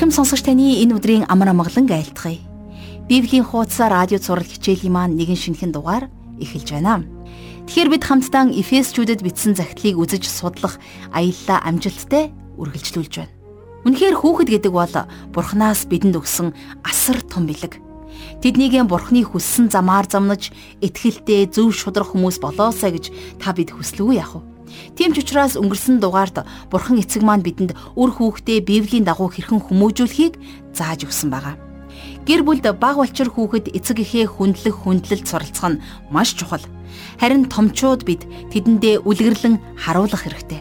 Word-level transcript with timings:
Ирхэм 0.00 0.16
сонсогч 0.16 0.48
таны 0.48 0.80
энэ 0.80 0.96
өдрийн 0.96 1.28
амар 1.28 1.52
амгалан 1.52 1.84
айлтгая. 1.84 2.40
Библийн 3.04 3.44
хуудас 3.44 3.84
радио 3.84 4.16
цаурал 4.16 4.48
хичээлийн 4.48 4.96
маань 4.96 5.12
нэгэн 5.12 5.36
шинэхэн 5.36 5.76
дугаар 5.76 6.08
эхэлж 6.40 6.72
байна. 6.72 7.04
Тэгэхээр 7.68 7.92
бид 7.92 8.04
хамтдаа 8.08 8.48
Эфесчүүдэд 8.48 9.20
бичсэн 9.20 9.60
захидлыг 9.60 10.00
үзэж 10.00 10.24
судлах 10.24 10.80
аяллаа 11.12 11.60
амжилттай 11.68 12.32
үргэлжлүүлж 12.56 13.12
байна. 13.20 13.34
Үнэхээр 13.84 14.16
хүүхэд 14.16 14.48
гэдэг 14.48 14.72
бол 14.72 14.94
Бурханаас 15.36 15.84
бидэнд 15.84 16.16
өгсөн 16.16 16.56
асар 16.80 17.20
том 17.20 17.44
бэлэг. 17.44 17.76
Тэднийг 18.40 18.80
Бурхны 18.88 19.20
хүссэн 19.20 19.68
замаар 19.68 20.08
замнаж, 20.08 20.48
итгэлтэй 20.80 21.52
зөв 21.52 21.76
шудрах 21.76 22.16
хүмүүс 22.16 22.40
болоосаа 22.40 22.88
гэж 22.88 23.36
та 23.36 23.52
бид 23.52 23.76
хүслэвгүй 23.76 24.16
яах 24.16 24.40
вэ? 24.40 24.49
Тийм 25.00 25.16
ч 25.16 25.24
учраас 25.24 25.56
өнгөрсөн 25.56 25.96
дугаард 25.96 26.44
Бурхан 26.68 27.00
эцэг 27.00 27.24
маань 27.24 27.40
бидэнд 27.40 27.72
үр 27.96 28.12
хүүхдээ 28.12 28.60
Библийн 28.60 29.08
дагуу 29.08 29.32
хэрхэн 29.32 29.64
хүмүүжүүлэхийг 29.64 30.36
зааж 30.76 31.08
өгсөн 31.08 31.32
байгаа. 31.32 31.56
Гэр 32.28 32.44
бүлд 32.44 32.68
баг 32.76 33.00
болчир 33.00 33.32
хүүхэд 33.32 33.72
эцэг 33.72 34.04
эхээ 34.04 34.28
хүндлэх 34.28 34.76
хүндлэлд 34.84 35.24
суралцах 35.24 35.72
нь 35.72 35.80
маш 36.12 36.36
чухал. 36.36 36.60
Харин 37.16 37.48
томчууд 37.48 38.04
бид 38.04 38.28
тэдэндээ 38.52 39.00
үлгэрлэн 39.08 39.80
харуулах 39.80 40.20
хэрэгтэй. 40.20 40.60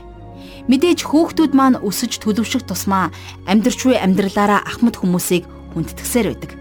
Мэдээж 0.72 1.04
хүүхдүүд 1.04 1.52
маань 1.52 1.84
өсөж 1.84 2.24
төлөвшөх 2.24 2.64
тусмаа 2.64 3.12
амьдрч 3.44 3.92
буй 3.92 4.00
амьдралаараа 4.00 4.64
ахмад 4.64 4.96
хүмүүсийг 5.04 5.44
хүндэтгсээр 5.76 6.32
байдаг. 6.32 6.56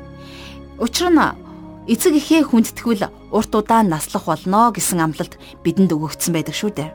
Учир 0.83 1.15
нь 1.15 1.23
эцэг 1.87 2.19
эхээ 2.19 2.43
хүндтгэвэл 2.43 3.07
урт 3.31 3.53
удаан 3.55 3.87
наслах 3.87 4.27
болно 4.27 4.75
гэсэн 4.75 4.99
амлалт 4.99 5.39
бидэнд 5.63 5.95
өгөгдсөн 5.95 6.35
байдаг 6.35 6.59
шүү 6.59 6.75
дээ. 6.75 6.91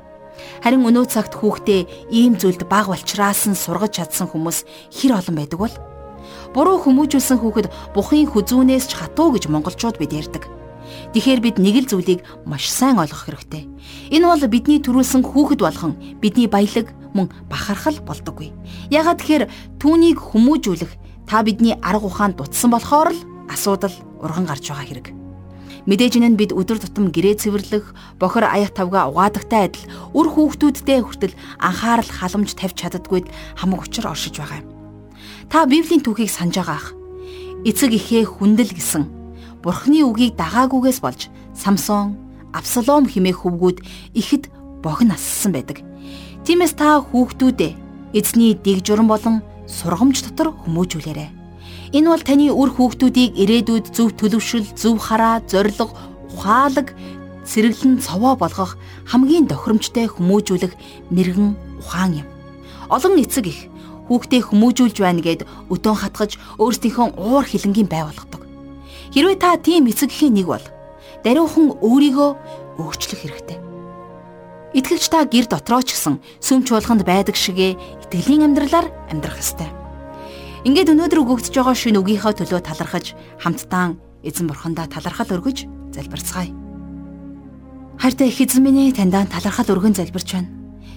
Харин 0.63 0.85
өнөө 0.87 1.05
цагт 1.09 1.33
хүүхдээ 1.37 2.11
ийм 2.11 2.39
зүйлд 2.39 2.67
баг 2.69 2.87
болчраас 2.87 3.47
нь 3.49 3.57
сургаж 3.57 3.99
чадсан 3.99 4.27
хүмүүс 4.31 4.63
хэр 4.93 5.19
олон 5.19 5.35
байдаг 5.35 5.59
бол? 5.59 5.75
Буруу 6.53 6.77
хүмүүжүүлсэн 6.85 7.39
хүүхэд 7.41 7.67
бухын 7.97 8.29
хүзүүнээс 8.29 8.85
ч 8.89 8.91
хатуу 8.95 9.33
гэж 9.33 9.49
монголчууд 9.49 9.97
бид 9.97 10.13
ярьдаг. 10.13 10.45
Тэгэхээр 11.13 11.41
бид 11.41 11.57
нэг 11.57 11.75
л 11.83 11.89
зүйлийг 11.89 12.21
маш 12.45 12.69
сайн 12.69 12.99
ойлгох 12.99 13.25
хэрэгтэй. 13.25 13.65
Энэ 14.13 14.27
бол 14.27 14.43
бидний 14.51 14.79
төрүүлсэн 14.83 15.23
хүүхэд 15.25 15.61
болгон 15.63 15.93
бидний 16.21 16.47
баялаг 16.47 16.93
мөн 17.13 17.29
бахархал 17.49 17.97
болдоггүй. 18.05 18.53
Ягаад 18.93 19.21
тэгэхээр 19.21 19.49
түүнийг 19.81 20.17
хүмүүжүүлэх 20.19 20.91
та 21.25 21.41
бидний 21.41 21.77
арга 21.81 22.07
ухаанд 22.09 22.37
дутсан 22.37 22.73
болохоор 22.73 23.13
л 23.13 23.19
асуудал 23.49 23.93
урган 24.21 24.45
гарч 24.45 24.69
байгаа 24.69 24.85
хэрэг. 24.85 25.22
Мэдээж 25.83 26.15
энэ 26.15 26.29
нь 26.31 26.39
бид 26.39 26.55
өдөр 26.55 26.79
тутам 26.79 27.11
гэрээ 27.11 27.43
цэвэрлэх, 27.43 27.91
бохор 28.15 28.47
аяг 28.47 28.71
тавга 28.71 29.11
угаадагтай 29.11 29.67
адил 29.67 29.83
үр 30.15 30.31
хүүхдүүддээ 30.31 30.99
хүртэл 31.03 31.35
анхаарал 31.59 32.07
халамж 32.07 32.55
тавьж 32.55 32.79
чаддаггүйд 32.79 33.27
хамаг 33.59 33.83
учир 33.83 34.07
оршиж 34.07 34.39
байгаа 34.39 34.63
юм. 34.63 34.67
Та 35.51 35.67
Библийн 35.67 35.99
түүхийг 35.99 36.31
санаж 36.31 36.55
байгаах. 36.63 36.95
Эцэг 37.67 37.91
ихээ 37.99 38.23
хүндэл 38.23 38.71
гэсэн 38.71 39.03
Бурхны 39.59 40.07
үгийг 40.07 40.39
дагаагүйгээс 40.39 40.99
болж 41.03 41.27
Самсон, 41.51 42.15
Абсалом 42.55 43.07
химээх 43.07 43.43
хөвгүүд 43.43 43.83
ихэд 44.15 44.47
богино 44.83 45.15
ассан 45.15 45.51
байдаг. 45.51 45.83
Тиймээс 46.47 46.75
та 46.79 46.99
хүүхдүүдээ 46.99 47.71
эзний 48.15 48.55
дэг 48.55 48.83
журам 48.83 49.07
болон 49.07 49.43
сургамж 49.67 50.23
дотор 50.27 50.51
хүмүүжүүлээрэй. 50.63 51.42
Энэ 51.93 52.09
бол 52.09 52.23
таны 52.25 52.49
үр 52.49 52.73
хүүхдүүдийг 52.73 53.37
ирээдүйд 53.37 53.93
зөв 53.93 54.17
төлөвшил, 54.17 54.65
зөв 54.73 54.97
хараа, 54.97 55.45
зориг, 55.45 55.77
ухаалаг, 56.33 56.97
сэргэлэн 57.45 58.01
цовоо 58.01 58.33
болгох 58.33 58.81
хамгийн 59.05 59.45
тохиромжтой 59.45 60.09
хүмүүжүүлэх 60.09 60.73
мэрэгэн 61.13 61.53
ухаан 61.85 62.25
юм. 62.25 62.27
Олон 62.89 63.21
эцэг 63.21 63.45
их 63.45 63.59
хүүхдээ 64.09 64.41
хүмүүжүүлж 64.41 64.97
байна 65.05 65.21
гэд 65.21 65.45
өдөөн 65.69 66.01
хатгаж 66.01 66.41
өөрсдийнхөө 66.57 67.13
уур 67.13 67.45
хилэнгийн 67.45 67.85
бай 67.85 68.03
болгодог. 68.09 68.41
Хэрвээ 69.13 69.37
та 69.37 69.53
тийм 69.61 69.85
эцэгхийн 69.85 70.33
нэг 70.33 70.49
бол 70.49 70.65
даруйхан 71.21 71.77
өөрийгөө 71.77 72.29
өөрчлөх 72.81 73.21
хэрэгтэй. 73.21 73.59
Итгэгч 74.73 75.05
та 75.13 75.29
гэр 75.29 75.45
дотроо 75.45 75.85
ч 75.85 75.93
гэсэн 75.93 76.17
сүм 76.41 76.65
чуулганд 76.65 77.05
байдаг 77.05 77.37
шигэ 77.37 77.77
итгэлийн 78.09 78.49
амьдралаар 78.49 78.89
амьдрах 79.13 79.37
ёстой. 79.37 79.82
Ингээд 80.63 80.95
өнөөдөр 80.95 81.19
өгөгдөж 81.27 81.59
байгаа 81.59 81.75
шинэ 81.75 81.99
үгийнхаа 81.99 82.39
төлөө 82.39 82.63
талархаж 82.63 83.19
хамтдаа 83.43 83.99
эзэн 84.23 84.47
бурхандаа 84.47 84.87
талархал 84.87 85.35
өргөж 85.35 85.67
залбирцгаая. 85.91 86.55
Хайртай 87.99 88.31
их 88.31 88.39
эзэн 88.39 88.63
минь 88.63 88.95
таньдаа 88.95 89.27
талархал 89.27 89.75
өргөн 89.75 89.91
залбирч 89.91 90.39
байна. 90.39 90.47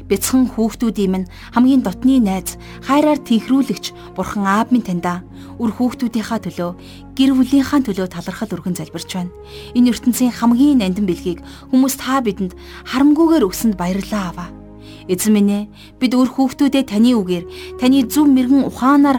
Бяцхан 0.06 0.47
хүүхдүүдийн 0.47 1.10
минь 1.10 1.27
хамгийн 1.50 1.82
дотны 1.82 2.22
найз, 2.22 2.54
хайраар 2.87 3.19
тэнхрүүлэгч 3.19 4.15
бурхан 4.15 4.47
аав 4.47 4.71
минь 4.71 4.87
таньдаа 4.87 5.27
үр 5.59 5.75
хүүхдүүдийнхаа 5.75 6.47
төлөө, 6.47 6.71
гэр 7.19 7.34
бүлийнхаа 7.34 7.83
төлөө 7.83 8.06
талархал 8.06 8.54
өргөн 8.54 8.78
залбирч 8.78 9.19
байна. 9.19 9.34
Энэ 9.75 9.91
ертөнцийн 9.91 10.31
хамгийн 10.31 10.78
нандин 10.78 11.10
бэлгийг 11.10 11.43
хүмүүс 11.75 11.98
та 11.98 12.22
бидэнд 12.22 12.54
харамгүйгээр 12.87 13.43
өгсөнд 13.50 13.75
баярлалаа 13.75 14.31
аваа. 14.31 14.50
Эзэн 15.10 15.34
минь 15.34 15.71
бид 15.98 16.12
өөр 16.15 16.31
хүүхдүүдээ 16.34 16.87
таны 16.87 17.15
үгээр, 17.19 17.44
таны 17.78 18.06
зөв 18.06 18.27
мэрэгэн 18.27 18.66
ухаанаар 18.66 19.19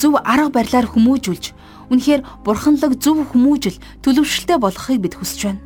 зөв 0.00 0.18
арга 0.24 0.50
барилаар 0.50 0.86
хүмүүжүүлж 0.90 1.44
үнэхээр 1.90 2.20
бурханлаг 2.44 2.98
зөв 2.98 3.22
хүмүүжил 3.30 3.76
төлөвшөлтэй 4.02 4.58
болохыг 4.58 4.98
бид 5.00 5.14
хүсэж 5.16 5.40
байна. 5.44 5.62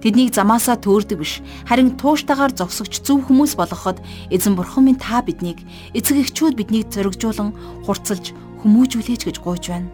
Тэднийг 0.00 0.32
замаасаа 0.32 0.80
төөрдөг 0.80 1.18
биш 1.20 1.44
харин 1.68 1.92
тууштайгаар 2.00 2.56
зогсогч 2.56 3.04
зөв 3.04 3.20
хүмүүс 3.28 3.52
болгоход 3.60 4.00
эзэн 4.32 4.56
бурхан 4.56 4.88
минь 4.88 4.96
та 4.96 5.20
биднийг 5.20 5.60
эцэг 5.92 6.24
эхчүүд 6.24 6.56
биднийг 6.56 6.88
зоригжуулан 6.88 7.52
хурцлж 7.84 8.32
хүмүүжүүлээч 8.64 9.28
гэж 9.28 9.36
гуйж 9.44 9.68
байна. 9.68 9.92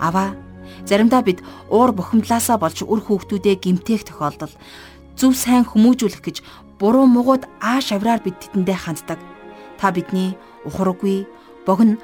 Аваа 0.00 0.32
заримдаа 0.88 1.20
бид 1.20 1.44
уур 1.68 1.92
бухимдлаасаа 1.92 2.56
болж 2.56 2.80
үр 2.80 3.00
хүүхдүүдээ 3.04 3.60
гимтээх 3.60 4.08
тохиолдол 4.08 4.56
зөв 5.20 5.36
сайн 5.36 5.68
хүмүүжүүлэх 5.68 6.24
гэж 6.24 6.36
буруу 6.80 7.04
муугууд 7.04 7.44
ааш 7.60 7.92
авраар 7.92 8.24
бид 8.24 8.40
тэдэндээ 8.40 8.78
ханддаг. 8.88 9.20
Та 9.76 9.92
бидний 9.92 10.32
ухаргүй 10.64 11.28
богино 11.68 12.00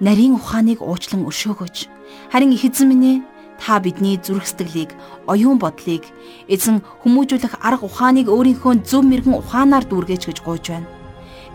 нарийн 0.00 0.38
ухааныг 0.38 0.78
уучлан 0.82 1.26
өршөөгөөч. 1.26 1.76
Харин 2.32 2.54
их 2.54 2.64
эзэн 2.64 2.88
минь 2.88 3.24
та 3.58 3.80
бидний 3.82 4.16
зүрх 4.16 4.46
сэтгэлийг, 4.46 4.94
оюун 5.26 5.58
бодлыг 5.58 6.06
эзэн 6.46 6.82
хүмүүжүүлэх 7.02 7.58
арга 7.58 7.84
ухааныг 7.86 8.30
өөрийнхөө 8.30 8.86
зөв 8.86 9.02
мэрэгэн 9.02 9.34
ухаанаар 9.34 9.84
дүүргэж 9.90 10.22
гэж 10.30 10.38
гуйж 10.46 10.64
байна. 10.70 10.86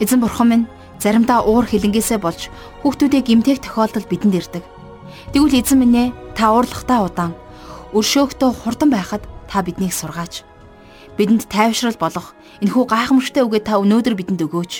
Эзэн 0.03 0.19
бурхан 0.19 0.47
минь 0.51 0.65
заримдаа 0.99 1.47
уур 1.47 1.63
хилэнгээсээ 1.63 2.19
болж 2.19 2.51
хүүхдүүдээ 2.83 3.21
гимтээх 3.23 3.59
тохиолдол 3.63 4.03
бидэнд 4.11 4.35
ирдэг. 4.35 4.63
Тэгвэл 5.31 5.59
эзэн 5.63 5.79
минь 5.79 6.11
та 6.35 6.51
уурлахтаа 6.51 7.07
удаан 7.07 7.33
өршөөгтөө 7.95 8.51
хурдан 8.51 8.89
байхад 8.91 9.23
та 9.47 9.63
биднийг 9.63 9.95
сургаач. 9.95 10.43
Бидэнд 11.13 11.45
тайвшрал 11.45 11.93
болох 12.01 12.33
энэхүү 12.65 12.89
гайхамшигтай 12.89 13.45
үгээ 13.45 13.61
та 13.69 13.77
өнөөдөр 13.77 14.17
бидэнд 14.17 14.41
өгөөч. 14.49 14.73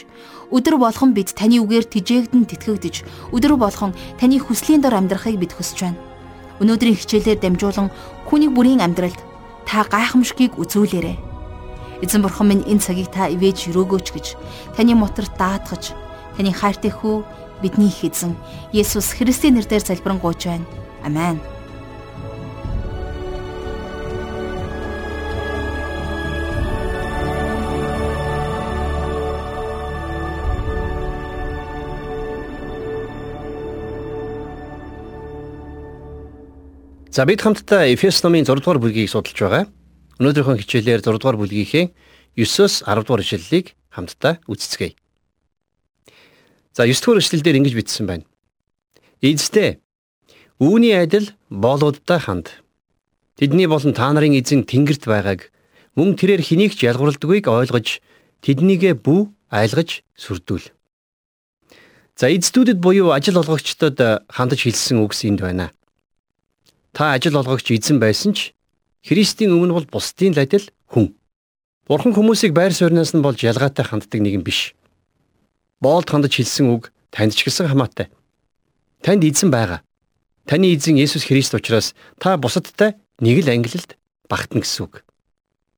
Өдөр 0.50 0.82
болгон 0.82 1.14
бид 1.14 1.30
таны 1.38 1.62
үгээр 1.62 1.86
тижээгдэн 1.86 2.50
тэтгэгдэж, 2.50 2.96
өдөр 3.30 3.54
болгон 3.62 3.94
таны 4.18 4.42
хүслийн 4.42 4.82
дор 4.82 4.98
амьдрахыг 4.98 5.38
бид 5.38 5.54
хүсэж 5.54 5.78
байна. 5.86 6.02
Өнөөдрийн 6.58 6.98
хичээлээр 6.98 7.38
дамжуулан 7.38 7.94
хүний 8.26 8.50
бүрийн 8.50 8.82
амьдралд 8.82 9.22
та 9.70 9.86
гайхамшигыг 9.86 10.58
үзүүлээрэй. 10.58 11.18
Эзэн 12.02 12.26
бурхан 12.26 12.50
минь 12.50 12.66
энэ 12.66 12.82
цагийг 12.82 13.14
та 13.14 13.30
ивэж 13.30 13.70
өрөөгөөч 13.70 14.08
гэж 14.14 14.26
таны 14.74 14.98
моторт 14.98 15.38
даатгаж, 15.38 15.94
таны 16.34 16.50
хайртай 16.50 16.90
хүү 16.90 17.22
бидний 17.62 17.94
их 17.94 18.02
эзэн 18.10 18.34
Есүс 18.74 19.14
Христийн 19.14 19.56
нэрээр 19.56 19.86
залбирanгуйч 19.86 20.50
байна. 20.50 20.66
Амен. 21.06 21.53
За 37.14 37.28
бид 37.30 37.44
хамтдаа 37.46 37.94
Эфес 37.94 38.24
номын 38.26 38.42
6 38.42 38.58
дугаар 38.58 38.82
бүлгийг 38.82 39.06
судалж 39.06 39.38
байгаа. 39.38 39.70
Өнөөдрийнхөө 40.18 40.66
хичээлээр 40.66 41.06
6 41.06 41.22
дугаар 41.22 41.38
бүлгийнхээ 41.38 41.94
9-оос 42.42 42.82
10 42.90 43.06
дугаар 43.06 43.22
ишлэлийг 43.22 43.78
хамтдаа 43.94 44.42
үздэцгээе. 44.50 44.98
За 46.74 46.90
9 46.90 47.06
дугаар 47.06 47.22
ишлэлдэр 47.22 47.58
ингэж 47.62 47.74
бичсэн 47.78 48.10
байна. 48.10 48.26
Эзэдээ 49.22 49.78
үүний 50.58 50.98
адил 50.98 51.38
боолуудтай 51.54 52.18
ханд. 52.18 52.50
Тэдний 53.38 53.70
болон 53.70 53.94
та 53.94 54.10
нарын 54.10 54.34
эзэн 54.34 54.66
тэнгэрт 54.66 55.06
байгааг 55.06 55.54
мөн 55.94 56.18
тэрээр 56.18 56.42
хэнийг 56.42 56.74
ч 56.74 56.90
ялгуурлдаггүйг 56.90 57.46
ойлгож 57.46 58.02
тэднийгээ 58.42 58.98
бүү 58.98 59.54
айлгаж 59.54 60.02
сүрдүүл. 60.18 60.66
За 62.18 62.34
эздүүдэд 62.34 62.82
буюу 62.82 63.14
ажил 63.14 63.38
олгогчдод 63.38 64.02
хандаж 64.34 64.66
хэлсэн 64.66 64.98
үгс 64.98 65.30
энд 65.30 65.46
байна. 65.46 65.70
Та 66.94 67.18
ажил 67.18 67.38
олгогч 67.42 67.74
эзэн 67.74 67.98
байсан 67.98 68.38
ч 68.38 68.54
Христийн 69.02 69.52
өмнө 69.52 69.74
бол 69.74 69.88
бусдын 69.90 70.38
л 70.38 70.40
адил 70.46 70.70
хүн. 70.88 71.18
Бурхан 71.90 72.14
хүмүүсийг 72.14 72.54
байр 72.54 72.72
сууриас 72.72 73.18
нь 73.18 73.26
болж 73.26 73.42
ялгаатай 73.42 73.84
ханддаг 73.84 74.22
нэгэн 74.22 74.46
биш. 74.46 74.78
Боолд 75.82 76.08
хандаж 76.08 76.38
хэлсэн 76.38 76.70
үг 76.70 76.94
танд 77.10 77.34
ч 77.34 77.44
гэсэн 77.44 77.68
хамаатай. 77.68 78.08
Танд 79.02 79.26
эзэн 79.26 79.52
байгаа. 79.52 79.82
Таны 80.46 80.72
эзэн 80.72 80.96
Есүс 81.02 81.28
Христ 81.28 81.58
учраас 81.58 81.92
та 82.22 82.38
бусадтай 82.38 82.96
нэг 83.20 83.44
л 83.44 83.52
ангилалд 83.52 83.98
багтана 84.30 84.62
гэсэн 84.62 84.86
үг. 84.86 85.04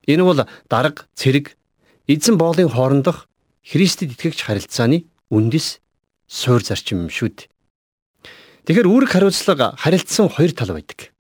Энэ 0.06 0.22
бол 0.22 0.46
дарга, 0.70 1.10
цэрэг, 1.16 1.58
эзэн 2.06 2.38
боолын 2.38 2.70
хоорондох 2.70 3.26
Христэд 3.66 4.14
итгэгч 4.14 4.46
харилцааны 4.46 5.10
үндэс 5.34 5.82
суур 6.30 6.62
зарчим 6.62 7.08
юм 7.08 7.10
шүү 7.10 7.30
дээ. 7.34 7.50
Тэгэхээр 8.66 8.90
үүрэг 8.90 9.10
хариуцлага 9.14 9.78
харилцсан 9.78 10.26
хоёр 10.26 10.50
тал 10.58 10.74
байдаг. 10.74 11.14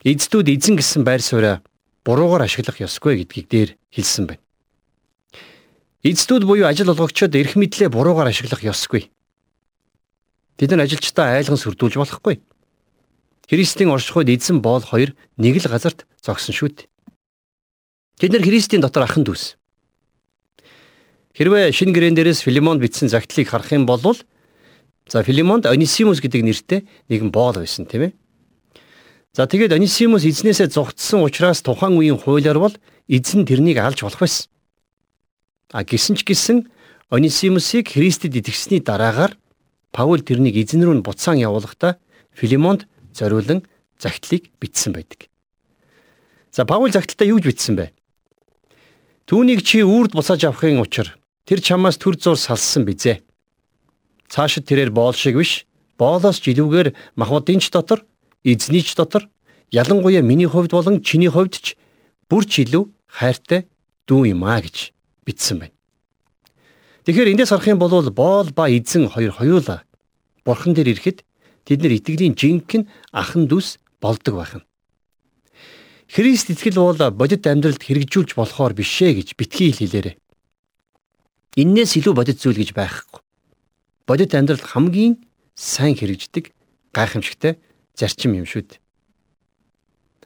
Эздүүд 0.00 0.48
эзэн 0.48 0.80
гэсэн 0.80 1.04
байр 1.04 1.20
сууриа 1.20 1.60
буруугаар 2.08 2.48
ашиглах 2.48 2.80
ёсгүй 2.80 3.20
гэдгийг 3.20 3.46
дээр 3.52 3.70
хэлсэн 3.92 4.32
байна. 4.32 4.42
Эздүүд 6.00 6.48
буюу 6.48 6.64
ажил 6.64 6.88
олгогчид 6.88 7.36
эрх 7.36 7.52
мэдлээ 7.60 7.92
буруугаар 7.92 8.32
ашиглах 8.32 8.64
ёсгүй. 8.64 9.12
Бид 10.56 10.70
нар 10.72 10.88
ажилчдаа 10.88 11.36
айлган 11.36 11.60
сүрдүүлж 11.60 12.00
болохгүй. 12.00 12.40
Христийн 13.52 13.92
оршихуйд 13.92 14.32
эзэн 14.32 14.64
боол 14.64 14.80
хоёр 14.80 15.12
нэг 15.36 15.60
л 15.60 15.68
газарт 15.68 16.08
зогсон 16.24 16.56
шүү 16.56 16.68
дээ. 16.80 16.88
Тэд 18.24 18.32
нар 18.32 18.42
Христийн 18.42 18.80
дотор 18.80 19.04
ахын 19.04 19.28
дүүс. 19.28 19.60
Хэрвээ 21.36 21.76
шинэ 21.76 21.92
гэрэн 21.92 22.16
дээрээс 22.16 22.40
Филимонд 22.40 22.80
бичсэн 22.80 23.12
загтлыг 23.12 23.52
харах 23.52 23.68
юм 23.76 23.84
бол 23.84 24.00
За 25.12 25.22
Филимонд 25.22 25.68
Онисимус 25.68 26.24
гэдэг 26.24 26.40
нэртэй 26.40 26.80
нэгэн 27.12 27.28
боол 27.28 27.60
байсан 27.60 27.84
тийм 27.84 28.08
ээ. 28.08 28.12
За 29.36 29.44
тэгээд 29.44 29.76
Онисимус 29.76 30.24
эзнээсээ 30.24 30.72
зугтсан 30.72 31.20
учраас 31.20 31.60
тухайн 31.60 32.00
үеийн 32.00 32.16
хуулиар 32.16 32.56
бол 32.56 32.72
эзэн 33.12 33.44
тэрнийг 33.44 33.76
алж 33.76 34.08
болох 34.08 34.24
байсан. 34.24 34.48
А 35.68 35.84
гисэн 35.84 36.16
ч 36.16 36.24
гисэн 36.24 36.64
Онисимусыг 37.12 37.92
Христэд 37.92 38.40
итгэсний 38.40 38.80
дараагаар 38.80 39.36
Паул 39.92 40.24
тэрнийг 40.24 40.56
эзэн 40.56 40.80
рүү 40.80 40.96
нь 40.96 41.04
буцаан 41.04 41.36
явуулахдаа 41.36 42.00
Филимонд 42.32 42.88
зориулан 43.12 43.68
загтлыг 44.00 44.48
бичсэн 44.64 44.96
байдаг. 44.96 45.28
За 46.56 46.64
Паул 46.64 46.88
загталтаа 46.88 47.28
юу 47.28 47.36
гэж 47.36 47.52
бичсэн 47.52 47.76
бэ? 47.76 47.92
Түүнийг 49.28 49.60
чи 49.60 49.84
үрд 49.84 50.16
буцааж 50.16 50.48
авахын 50.48 50.80
учир 50.80 51.12
тэр 51.44 51.60
чамаас 51.60 52.00
төр 52.00 52.16
зур 52.16 52.40
салсан 52.40 52.88
бизээ 52.88 53.20
цаашид 54.32 54.64
тэрээр 54.64 54.88
боол 54.96 55.12
шиг 55.12 55.36
биш 55.36 55.68
боолоос 56.00 56.40
ч 56.40 56.56
илүүгээр 56.56 56.96
махбодын 57.20 57.60
ч 57.60 57.68
дотор 57.68 58.00
эзний 58.48 58.80
ч 58.80 58.96
дотор 58.96 59.28
ялангуяа 59.68 60.24
миний 60.24 60.48
хувьд 60.48 60.72
болон 60.72 61.04
чиний 61.04 61.28
хувьд 61.28 61.60
ч 61.60 61.66
бүр 62.32 62.48
ч 62.48 62.64
илүү 62.64 62.88
хайртай 63.12 63.68
дүү 64.08 64.32
юм 64.32 64.48
а 64.48 64.56
гэж 64.64 64.96
бичсэн 65.28 65.60
байна. 65.60 65.76
Тэгэхээр 67.04 67.36
эндээс 67.36 67.52
харах 67.52 67.68
юм 67.68 67.78
бол 67.78 67.92
боол 68.08 68.48
ба 68.56 68.72
эзэн 68.72 69.12
хоёр 69.12 69.36
хоёулаа 69.36 69.84
бурхан 70.48 70.72
дээр 70.72 70.96
ирэхэд 70.96 71.18
тэд 71.68 71.78
нар 71.84 71.92
итгэлийн 71.92 72.32
жинхэнэ 72.32 72.88
ахан 73.12 73.52
дүүс 73.52 73.76
болдог 74.00 74.40
байх 74.40 74.54
нь. 74.56 74.64
Христ 76.08 76.48
итгэл 76.48 76.80
бол 76.80 76.96
бодит 77.12 77.44
амьдралд 77.44 77.84
хэрэгжүүлж 77.84 78.32
болохоор 78.32 78.72
бишээ 78.72 79.12
гэж 79.20 79.28
битгий 79.36 79.76
хэлээрээ. 79.76 80.16
Иннээс 81.60 82.00
илүү 82.00 82.16
бодит 82.16 82.40
зүйл 82.40 82.56
гэж 82.56 82.72
байхгүй 82.72 83.21
бодит 84.06 84.34
амьдралд 84.34 84.62
хамгийн 84.62 85.22
сайн 85.54 85.94
хэрэгждэг 85.94 86.52
гайхамшигтай 86.92 87.58
зарчим 87.94 88.34
юм 88.34 88.46
шүү 88.46 88.62
дээ. 88.66 88.80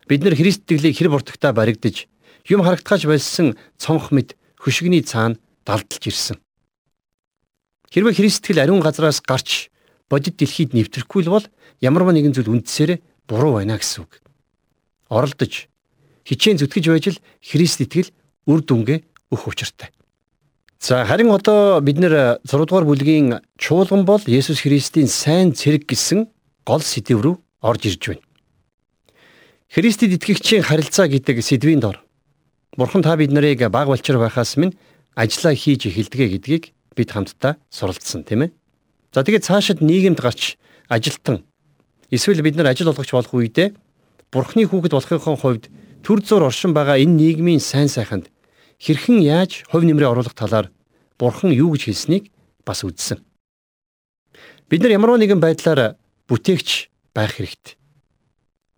Бид 0.06 0.22
нар 0.22 0.34
Христ 0.38 0.64
итгэлийг 0.66 0.96
хэр 0.96 1.10
буртагтаа 1.10 1.52
баригдаж 1.52 2.06
юм 2.46 2.62
харагдахаж 2.62 3.06
байсан 3.10 3.58
цонх 3.78 4.14
мэд 4.14 4.38
хөшигний 4.54 5.02
цаана 5.02 5.38
далдалж 5.66 6.04
ирсэн. 6.06 6.38
Хэрвээ 7.90 8.14
Христ 8.14 8.46
итгэл 8.46 8.62
ариун 8.62 8.82
газраас 8.82 9.18
гарч 9.20 9.70
бодит 10.10 10.38
дэлхийд 10.38 10.74
нэвтрэхгүй 10.74 11.26
бол 11.26 11.46
ямар 11.82 12.06
нэгэн 12.14 12.34
зүйл 12.34 12.54
үндсээр 12.54 13.02
буруу 13.26 13.58
байна 13.58 13.78
гэсэн 13.78 14.06
үг. 14.06 14.22
Оролдож 15.10 15.66
хичээн 16.26 16.58
зүтгэж 16.62 16.84
байж 16.86 17.06
л 17.10 17.22
Христ 17.42 17.82
итгэл 17.82 18.14
үр 18.46 18.62
дүнгээ 18.62 18.98
өх 19.34 19.42
учиртай. 19.50 19.90
За 20.80 21.04
харин 21.04 21.30
одоо 21.30 21.80
бид 21.80 21.98
нэр 21.98 22.38
6 22.44 22.66
дугаар 22.66 22.84
бүлгийн 22.84 23.40
чуулган 23.58 24.04
бол 24.04 24.20
Есүс 24.26 24.60
Христийн 24.60 25.08
сайн 25.08 25.52
цэрэг 25.52 25.88
гэсэн 25.88 26.28
гол 26.66 26.82
сэдв 26.82 27.20
рүү 27.22 27.36
орж 27.62 27.82
ирж 27.86 28.02
байна. 28.12 28.24
Христэд 29.72 30.20
итгэгчийн 30.20 30.62
харилцаа 30.62 31.08
гэдэг 31.08 31.42
сэдвийн 31.42 31.80
дор 31.80 32.04
Бурхан 32.76 33.02
та 33.02 33.16
бид 33.16 33.32
нарыг 33.32 33.64
баг 33.72 33.88
болчор 33.88 34.20
байхаас 34.20 34.56
минь 34.56 34.76
ажиллаа 35.16 35.56
хийж 35.56 35.88
эхэлдэгэ 35.88 36.26
гэдгийг 36.36 36.64
бид 36.94 37.10
хамтдаа 37.10 37.56
суралцсан 37.70 38.24
тийм 38.24 38.46
ээ. 38.46 38.50
За 39.16 39.24
тэгээд 39.24 39.48
цаашид 39.48 39.80
нийгэмд 39.80 40.20
гарч 40.20 40.60
ажилтан 40.88 41.42
эсвэл 42.12 42.44
бид 42.44 42.56
нар 42.56 42.68
ажил 42.68 42.92
олгогч 42.92 43.10
болох 43.16 43.32
үедээ 43.32 43.72
Бурхны 44.30 44.68
хүүхэд 44.68 44.92
болохын 44.92 45.40
хувьд 45.40 45.64
төр 46.04 46.20
зур 46.20 46.44
оршин 46.44 46.76
байгаа 46.76 47.00
энэ 47.00 47.16
нийгмийн 47.16 47.60
сайн 47.64 47.88
сайханд 47.88 48.28
хэрхэн 48.80 49.20
яаж 49.22 49.64
хувь 49.70 49.84
нэмрээ 49.84 50.10
оруулах 50.10 50.34
талаар 50.34 50.70
Бурхан 51.18 51.52
юу 51.52 51.72
гэж 51.72 51.88
хэлснийг 51.88 52.28
бас 52.64 52.84
үзсэн. 52.84 53.24
Бид 54.68 54.80
нар 54.82 54.92
ямар 54.98 55.16
нэгэн 55.16 55.40
байдлаар 55.40 55.96
бүтээгч 56.28 56.90
байх 57.16 57.40
хэрэгтэй. 57.40 57.80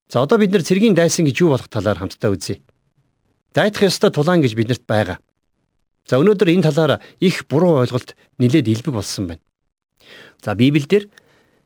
За 0.08 0.22
одоо 0.22 0.38
бид 0.38 0.52
нар 0.52 0.62
цэргийн 0.62 0.94
дайсан 0.94 1.26
гэж 1.26 1.36
юу 1.42 1.50
болох 1.56 1.68
талаар 1.68 1.98
хамтдаа 1.98 2.30
үзье. 2.30 2.62
Дайдах 3.52 3.90
ёстой 3.90 4.14
тулаан 4.14 4.40
гэж 4.40 4.54
биднэрт 4.54 4.86
байгаа. 4.86 5.18
За 6.06 6.16
өнөөдөр 6.22 6.48
энэ 6.54 6.66
талаар 6.68 7.02
их 7.20 7.44
буруу 7.50 7.82
ойлголт 7.82 8.14
нэлээд 8.38 8.68
илбэг 8.68 8.94
болсон 8.94 9.34
байна. 9.34 9.42
За 10.40 10.54
Библиэлд 10.54 11.10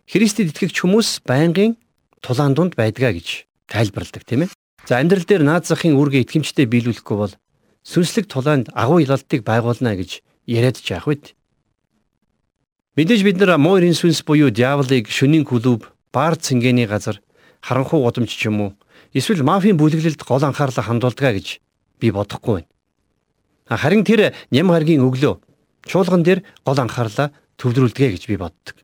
Христэд 0.09 0.51
итгэгч 0.51 0.83
хүмүүс 0.83 1.23
байнгын 1.23 1.79
тулаан 2.25 2.55
дунд 2.55 2.75
байдгаа 2.75 3.15
гэж 3.15 3.47
тайлбарладаг 3.71 4.25
тийм 4.27 4.47
ээ. 4.47 4.55
За 4.89 4.99
амьдрал 4.99 5.23
дээр 5.23 5.47
наад 5.47 5.67
захын 5.67 5.95
үүргээ 5.95 6.27
итгэмжтэй 6.27 6.67
биелүүлэхгүй 6.67 7.17
бол 7.19 7.35
сүнслэг 7.83 8.27
тулаанд 8.31 8.71
агуу 8.75 9.03
ялалтыг 9.03 9.43
байгуулна 9.47 9.99
гэж 9.99 10.23
яриад 10.47 10.79
яах 10.87 11.07
вэ? 11.07 11.35
Мэдээж 12.97 13.23
бид 13.25 13.37
нар 13.41 13.59
муу 13.59 13.79
эрийн 13.79 13.97
сүнс 13.97 14.23
буюу 14.23 14.51
диаволыг 14.51 15.09
шөнийн 15.09 15.49
клуб, 15.49 15.89
бар 16.13 16.37
цэнгэний 16.37 16.87
газар, 16.87 17.23
харанхуй 17.63 18.03
гудамж 18.03 18.31
ч 18.31 18.47
юм 18.47 18.61
уу 18.61 18.71
эсвэл 19.13 19.45
мафийн 19.45 19.77
бүлэглэлд 19.77 20.25
гол 20.25 20.43
анхаарлаа 20.43 20.85
хандуулдгаа 20.85 21.33
гэж 21.37 21.61
би 22.01 22.09
бодохгүй 22.11 22.65
байна. 22.65 22.69
Харин 23.69 24.05
тэр 24.05 24.35
ням 24.51 24.73
харгийн 24.73 25.05
өглөө 25.05 25.41
чуулган 25.87 26.25
дээр 26.25 26.41
гол 26.65 26.79
анхаарлаа 26.81 27.33
төвлөрүүлдэгэ 27.61 28.11
гэж 28.17 28.25
би 28.29 28.37
боддог. 28.37 28.77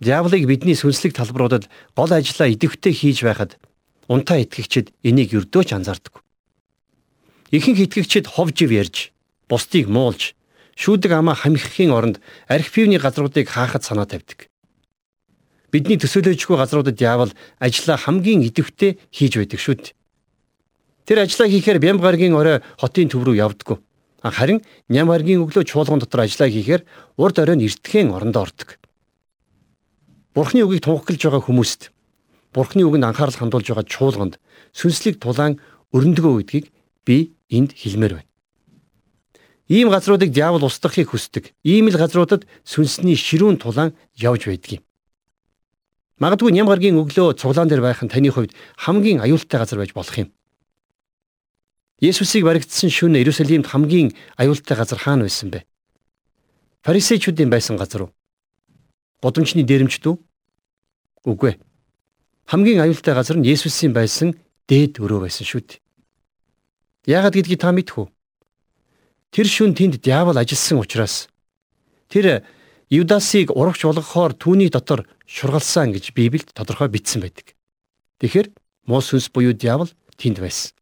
Диаволыг 0.00 0.46
бидний 0.48 0.74
сүнслэг 0.74 1.12
талбаруудад 1.14 1.68
гол 1.96 2.10
ажлаа 2.12 2.48
идэвхтэй 2.48 2.92
хийж 2.92 3.22
байхад 3.22 3.60
унтаа 4.08 4.40
итгэгчид 4.40 4.94
энийг 5.02 5.36
өрдөөч 5.36 5.74
анзаардаг. 5.76 6.24
Ихэнх 7.50 7.80
итгэгчид 7.80 8.26
ховжив 8.28 8.70
ярьж, 8.70 9.12
бусдыг 9.48 9.88
муулж, 9.88 10.36
шүүдэг 10.76 11.12
амаа 11.16 11.34
хамиххийн 11.34 11.90
оронд 11.96 12.20
архивны 12.46 13.00
газруудыг 13.00 13.48
хаахад 13.48 13.82
санаа 13.82 14.04
тавьдаг. 14.04 14.52
Бидний 15.72 15.96
төсөөлөөжгүй 15.96 16.56
газруудад 16.60 17.00
яавал 17.00 17.32
ажиллаа 17.56 17.96
хамгийн 17.96 18.44
идэвхтэй 18.44 19.00
хийж 19.08 19.32
байдаг 19.40 19.60
шүү 19.60 19.74
дээ. 19.80 19.96
Тэр 21.08 21.18
ажиллаа 21.24 21.48
хийхээр 21.48 21.78
Бямб 21.80 22.00
гаргийн 22.04 22.36
орой 22.36 22.60
хотын 22.76 23.08
төв 23.08 23.24
рүү 23.24 23.40
явдггүй. 23.40 23.80
Харин 24.24 24.60
Ням 24.88 25.08
гаргийн 25.08 25.40
өглөө 25.40 25.64
чуулган 25.64 26.00
дотор 26.04 26.28
ажиллаа 26.28 26.52
хийхээр 26.52 26.82
урд 27.16 27.36
оройн 27.40 27.64
эртхэн 27.64 28.12
орондоо 28.12 28.44
ордог. 28.44 28.76
Бурхны 30.36 30.64
үгийг 30.64 30.84
тунхаглаж 30.84 31.20
байгаа 31.20 31.42
хүмүүст 31.48 31.92
Бурхны 32.52 32.84
үгэнд 32.84 33.08
анхаарал 33.08 33.36
хандуулж 33.36 33.68
байгаа 33.68 33.88
чуулганд 33.88 34.34
сүнслэг 34.72 35.20
тулаан 35.20 35.60
өрөндгөө 35.92 36.34
гэдгийг 36.44 36.66
би 37.08 37.32
энд 37.48 37.72
хэлмээр 37.72 38.20
байна. 38.20 38.28
Ийм 39.68 39.88
газруудыг 39.88 40.28
диавол 40.32 40.64
устгахыг 40.68 41.08
хүсдэг. 41.08 41.56
Ийм 41.64 41.88
л 41.88 41.96
газруудад 41.96 42.44
сүнсний 42.68 43.16
ширүүн 43.16 43.56
тулаан 43.56 43.96
явж 44.16 44.48
байдаг 44.48 44.80
юм. 44.80 44.82
Магадгүй 46.20 46.52
ням 46.52 46.68
гаргийн 46.68 47.00
өглөө 47.00 47.40
цуглаан 47.40 47.68
дээр 47.68 47.80
байх 47.80 48.04
нь 48.04 48.12
таны 48.12 48.28
хувьд 48.28 48.52
хамгийн 48.76 49.20
аюултай 49.24 49.60
газар 49.60 49.78
байж 49.80 49.92
болох 49.96 50.16
юм. 50.18 50.28
Есүсийг 52.00 52.44
баригдсан 52.44 52.90
шөнө 52.90 53.20
Иерусалимд 53.20 53.66
хамгийн 53.68 54.12
аюултай 54.36 54.76
газар 54.76 54.98
хаана 54.98 55.24
байсан 55.24 55.50
бэ? 55.52 55.64
Фарисеучуудын 56.84 57.50
байсан 57.50 57.76
газар 57.76 58.08
уу? 58.08 58.10
Годомчны 59.22 59.62
дээрэмчд 59.62 60.04
үү? 60.06 60.16
Үгүй. 61.26 61.54
Хамгийн 62.46 62.82
аюултай 62.82 63.14
газар 63.14 63.36
нь 63.38 63.46
Есүсийн 63.46 63.92
байсан 63.92 64.34
дээд 64.66 65.02
өрөө 65.02 65.26
байсан 65.26 65.44
шүү 65.44 65.62
дээ. 65.66 65.80
Яагаад 67.08 67.40
гэдгийг 67.40 67.64
та 67.64 67.72
мэдэх 67.72 68.04
үү? 68.04 68.08
Тэр 69.32 69.48
шүн 69.48 69.72
тэнд 69.72 70.04
диавол 70.04 70.36
ажилласан 70.36 70.84
учраас 70.84 71.32
тэр 72.12 72.44
Юдасыг 72.92 73.48
урагш 73.56 73.88
болгохоор 73.88 74.36
түүний 74.36 74.68
дотор 74.68 75.08
шургалсан 75.24 75.96
гэж 75.96 76.12
Библиэд 76.12 76.52
тодорхой 76.52 76.92
бичсэн 76.92 77.24
байдаг. 77.24 77.56
Тэгэхээр 78.20 78.52
муу 78.84 79.00
сүнс 79.00 79.32
буюу 79.32 79.56
диавол 79.56 79.88
тэнд 80.20 80.36
байсан. 80.40 80.76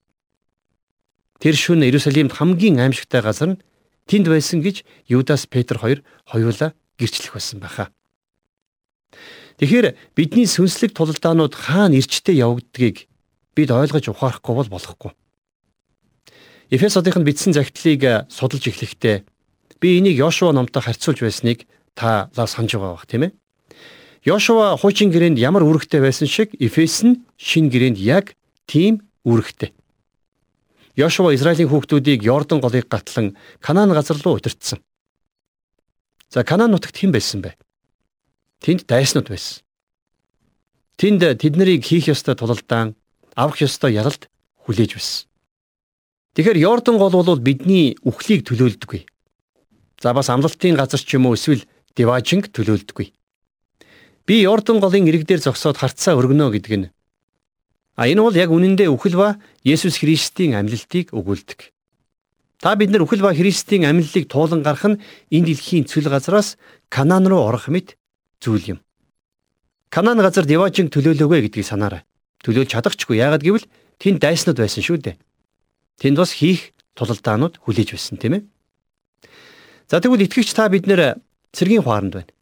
Тэр 1.38 1.54
шүн 1.54 1.86
Иерусалимд 1.86 2.34
хамгийн 2.34 2.82
аимшигтай 2.82 3.22
газар 3.22 3.54
нь 3.54 3.62
тэнд 4.10 4.26
байсан 4.26 4.66
гэж 4.66 4.82
Юдас 5.06 5.46
Петр 5.46 5.78
хоёр 5.78 6.02
хоёулаа 6.26 6.74
гэрчлэх 6.98 7.38
байсан 7.38 7.62
байхаа. 7.62 7.94
Тэгэхээр 9.62 9.94
бидний 10.18 10.46
сүнслэг 10.50 10.90
тулалдаанууд 10.90 11.54
хаана 11.54 11.98
ирчтэй 11.98 12.38
явагддгийг 12.42 13.06
бид 13.54 13.70
ойлгож 13.70 14.10
ухаарахгүй 14.10 14.54
бол 14.58 14.70
болохгүй. 14.74 15.14
Эфесодынд 16.70 17.22
бичсэн 17.22 17.54
загтлыг 17.54 18.26
судалж 18.26 18.66
эхлэхдээ 18.66 19.22
би 19.78 19.88
энийг 19.98 20.18
Йошуа 20.18 20.50
номтой 20.50 20.82
харьцуулж 20.82 21.22
байсныг 21.22 21.62
та 21.94 22.30
лав 22.34 22.50
санаж 22.50 22.74
байгаа 22.74 22.98
бах 22.98 23.06
тийм 23.06 23.30
ээ. 23.30 23.32
Йошуа 24.26 24.74
хуучин 24.74 25.14
гэрээнд 25.14 25.38
ямар 25.38 25.62
үүрэгтэй 25.62 26.02
байсан 26.02 26.26
шиг 26.26 26.50
Эфес 26.58 27.06
нь 27.06 27.22
шин 27.38 27.70
гэрээнд 27.70 28.02
яг 28.02 28.34
тийм 28.66 29.06
үүрэгтэй. 29.22 29.70
Йошуа 30.98 31.38
Израилийн 31.38 31.70
хүүхдүүдийг 31.70 32.26
Йордан 32.26 32.58
голыг 32.58 32.90
гатлан 32.90 33.38
Канаан 33.62 33.94
газар 33.94 34.18
руу 34.18 34.42
удирдсан. 34.42 34.82
За 36.34 36.42
Канаан 36.42 36.74
нутагт 36.74 36.98
хэн 36.98 37.14
байсан 37.14 37.46
бэ? 37.46 37.54
Тэнд 38.58 38.90
дайснууд 38.90 39.30
байсан. 39.30 39.62
Тэнд 40.98 41.22
тэд 41.38 41.54
нарыг 41.54 41.86
хийх 41.86 42.10
ёстой 42.10 42.34
тулалдаан, 42.34 42.98
авах 43.38 43.62
ёстой 43.62 43.94
ялалт 43.94 44.26
хүлээж 44.66 44.98
байсан. 44.98 45.30
Тэгэхээр 46.36 46.60
Йордан 46.60 47.00
гол 47.00 47.16
бол 47.16 47.40
бидний 47.40 47.96
үхлийг 48.04 48.44
төлөөлдөггүй. 48.44 49.08
За 50.04 50.12
бас 50.12 50.28
амлалтын 50.28 50.76
газар 50.76 51.00
ч 51.00 51.16
юм 51.16 51.24
уу 51.24 51.32
эсвэл 51.32 51.64
диважинг 51.96 52.52
төлөөлдөггүй. 52.52 53.08
Би 54.28 54.44
Йордан 54.44 54.76
голын 54.76 55.08
ирэг 55.08 55.24
дээр 55.24 55.40
зогсоод 55.40 55.80
харцаа 55.80 56.12
өргөнө 56.12 56.52
гэдэг 56.52 56.74
нь. 56.76 56.90
А 57.96 58.04
энэ 58.04 58.20
бол 58.20 58.36
яг 58.36 58.52
үнэндээ 58.52 58.92
үхэл 58.92 59.16
ба 59.16 59.40
Есүс 59.64 59.96
Христийн 60.04 60.52
амьлалтыг 60.60 61.16
өгүүлдэг. 61.16 61.72
Та 62.60 62.76
бид 62.76 62.92
нар 62.92 63.08
үхэл 63.08 63.24
ба 63.24 63.32
Христийн 63.32 63.88
амьлалыг 63.88 64.28
туулан 64.28 64.60
гарах 64.60 64.84
нь 64.84 65.00
энэ 65.32 65.56
дэлхийн 65.56 65.88
цөл 65.88 66.12
газраас 66.12 66.60
Канаан 66.92 67.24
руу 67.24 67.48
орох 67.48 67.72
мэт 67.72 67.96
зүйл 68.44 68.76
юм. 68.76 68.78
Канаан 69.88 70.20
газар 70.20 70.44
Деважин 70.44 70.92
төлөөлөөгөө 70.92 71.48
гэдгийг 71.48 71.64
санаарай. 71.64 72.04
Төлөөлж 72.44 72.76
чадахчгүй 72.76 73.16
яагаад 73.24 73.40
гэвэл 73.40 73.64
тэнд 73.96 74.20
дайснууд 74.20 74.60
байсан 74.60 74.84
шүү 74.84 75.00
дээ. 75.00 75.16
Тэнд 75.96 76.16
бас 76.20 76.32
хийх 76.36 76.76
тулалдаанууд 76.94 77.60
хүлээж 77.60 77.96
байсан 77.96 78.16
тийм 78.20 78.34
ээ. 78.40 78.42
За 79.88 80.00
тэгвэл 80.00 80.26
итгэгч 80.26 80.52
та 80.52 80.68
бид 80.68 80.86
нэр 80.88 81.20
цэргийн 81.52 81.84
хуаранд 81.84 82.12
байна. 82.20 82.32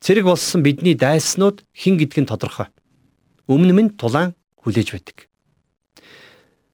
Цэрэг 0.00 0.24
болсон 0.26 0.62
бидний 0.62 0.94
дайснууд 0.94 1.62
хэн 1.74 1.98
гэдг 1.98 2.18
нь 2.22 2.30
тодорхой. 2.30 2.68
Өмнө 3.46 3.74
нь 3.74 3.94
тулаан 3.94 4.34
хүлээж 4.58 4.88
байдаг. 4.94 5.28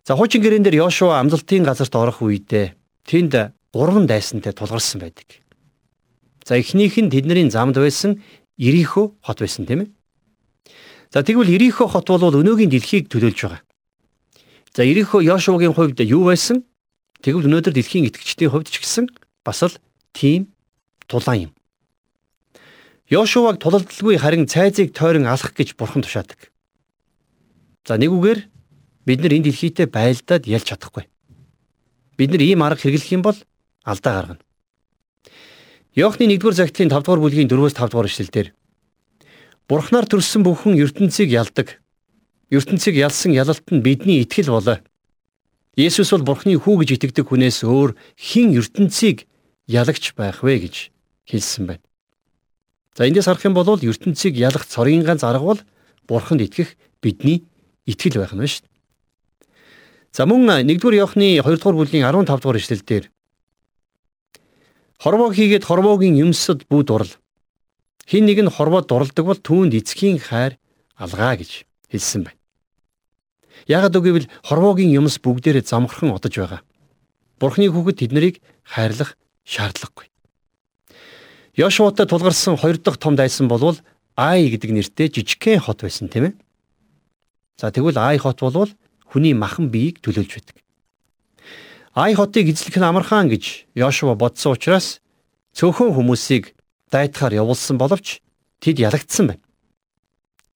За 0.05 0.17
хуучин 0.17 0.43
гэрэн 0.43 0.65
дээр 0.65 0.83
Йошуа 0.83 1.21
амлалтын 1.21 1.63
газарт 1.63 1.95
орох 1.95 2.23
үедээ 2.23 2.75
тэнд 3.07 3.55
гурван 3.73 4.07
дайсантай 4.07 4.53
тулгарсан 4.53 5.01
байдаг. 5.01 5.43
За 6.45 6.59
эхнийх 6.59 6.99
нь 6.99 7.11
тэдний 7.11 7.51
замд 7.51 7.77
байсан 7.79 8.23
Ирихо 8.59 9.15
хот 9.23 9.39
байсан 9.39 9.67
тийм 9.67 9.87
ээ. 9.87 9.91
За 11.13 11.23
тэгвэл 11.23 11.55
Ирихо 11.55 11.87
хот 11.87 12.09
бол 12.09 12.35
өнөөгийн 12.35 12.71
дэлхийг 12.71 13.09
төлөөлж 13.09 13.41
байгаа. 13.43 13.63
За 14.75 14.85
Ирихо 14.85 15.21
Йошуагийн 15.21 15.75
хувьд 15.77 16.01
юу 16.01 16.25
байсан? 16.33 16.65
Тэгвэл 17.21 17.45
өнөөдөр 17.45 17.77
дэлхийн 17.77 18.09
итгэгчдийн 18.09 18.49
хувьд 18.49 18.73
ч 18.73 18.81
гэсэн 18.81 19.05
бас 19.45 19.61
л 19.61 19.77
тийм 20.17 20.49
тулаан 21.05 21.49
юм. 21.49 21.53
Йошуаг 23.13 23.61
тулалдалгүй 23.61 24.17
харин 24.17 24.49
цайзыг 24.49 24.97
тойрон 24.97 25.29
алах 25.29 25.53
гэж 25.53 25.77
бурхан 25.77 26.01
тушаадаг. 26.01 26.49
За 27.85 28.01
нэг 28.01 28.17
үгээр 28.17 28.49
бид 29.05 29.21
нар 29.21 29.37
энэ 29.37 29.53
дэлхийдээ 29.53 29.93
байлдаад 29.93 30.49
ялж 30.49 30.65
чадахгүй. 30.65 31.05
Бид 32.17 32.33
нар 32.33 32.41
ийм 32.41 32.65
арга 32.65 32.81
хэрэглэх 32.81 33.13
юм 33.13 33.21
бол 33.21 33.37
алдаа 33.85 34.13
гаргана. 34.17 34.43
Йохны 35.93 36.25
1-р 36.33 36.57
загтлын 36.57 36.89
5-р 36.89 37.21
бүлгийн 37.21 37.53
4-өөс 37.53 37.77
5-р 37.77 38.09
эшлэлдэр 38.09 38.49
Бурхнаар 39.69 40.09
төрсөн 40.09 40.41
бүхэн 40.41 40.81
ертөнцийг 40.81 41.29
ялдаг. 41.29 41.82
Ертөнцийг 42.53 43.01
ялсан 43.01 43.33
ялалт 43.33 43.65
нь 43.73 43.81
бидний 43.81 44.21
итгэл 44.21 44.53
болоо. 44.53 44.79
Есүс 45.73 46.13
бол 46.13 46.37
Бурхны 46.37 46.61
хүү 46.61 46.85
гэж 46.85 47.01
итгэдэг 47.01 47.33
хүнээс 47.33 47.65
өөр 47.65 47.97
хэн 48.21 48.53
ертөнцийг 48.61 49.25
ялагч 49.65 50.13
байх 50.13 50.45
вэ 50.45 50.69
гэж 50.69 50.93
хэлсэн 51.25 51.65
байна. 51.65 51.85
За 52.93 53.09
эндээс 53.09 53.25
харах 53.25 53.49
юм 53.49 53.57
бол 53.57 53.65
ертөнцийг 53.65 54.37
ялах 54.37 54.69
цорын 54.69 55.01
ганц 55.01 55.25
арга 55.25 55.57
бол 55.57 55.61
бурханд 56.05 56.45
итгэх 56.45 56.77
бидний 57.01 57.49
итгэл 57.89 58.21
байх 58.21 58.37
нь 58.37 58.45
шүү 58.45 58.69
дээ. 58.69 58.73
За 60.13 60.29
мөн 60.29 60.69
1-р 60.69 60.93
Иохны 61.01 61.41
2-р 61.41 61.73
бүлгийн 61.73 62.05
15-р 62.05 62.61
эшлэл 62.61 62.85
дээр 62.85 63.05
хорвоо 65.01 65.33
хийгээд 65.33 65.65
хорвоогийн 65.65 66.21
юмсад 66.21 66.69
бүү 66.69 66.85
дурал. 66.85 67.13
Хин 68.05 68.29
нэг 68.29 68.45
нь 68.45 68.53
хорвоо 68.53 68.85
дуралдаг 68.85 69.25
бол 69.25 69.41
түүнд 69.41 69.73
эцгийн 69.73 70.21
хайр 70.21 70.61
алгаа 71.01 71.41
гэж 71.41 71.65
хэлсэн 71.89 72.29
байна. 72.29 72.42
Яагад 73.69 73.95
үгүйвэл 73.95 74.31
хорвоогийн 74.43 74.95
юмс 74.97 75.19
бүгдээрээ 75.23 75.65
замхархан 75.67 76.15
одож 76.17 76.35
байгаа. 76.35 76.61
Бурхны 77.39 77.71
хүүхэд 77.71 77.99
тэднийг 78.03 78.43
хайрлах 78.67 79.15
шаардлагагүй. 79.45 80.07
Йошуатай 81.55 82.07
тулгарсан 82.07 82.57
хоёр 82.57 82.79
дахь 82.79 82.99
том 82.99 83.17
дайсан 83.17 83.49
болвол 83.49 83.79
Ай 84.17 84.49
гэдэг 84.49 84.71
нэртэй 84.73 85.09
жижигхэн 85.09 85.61
хот 85.61 85.83
байсан 85.83 86.09
тийм 86.09 86.25
ээ. 86.31 86.35
За 87.57 87.73
тэгвэл 87.73 87.99
Ай 87.99 88.19
хот 88.19 88.41
болвол 88.41 88.71
хүний 89.09 89.33
махан 89.33 89.69
биеийг 89.69 90.01
төлөөлж 90.01 90.33
байдаг. 90.37 90.57
Ай 91.95 92.15
хотыг 92.15 92.49
эзлэх 92.49 92.77
нь 92.77 92.89
амархан 92.89 93.29
гэж 93.29 93.69
Йошуа 93.77 94.17
бодсон 94.17 94.57
учраас 94.57 95.01
цөөхөн 95.53 95.93
хүмүүсийг 95.93 96.57
дайтахаар 96.89 97.45
явуулсан 97.45 97.77
боловч 97.77 98.25
тэд 98.61 98.81
ялагдсан 98.81 99.37
байна. 99.37 99.45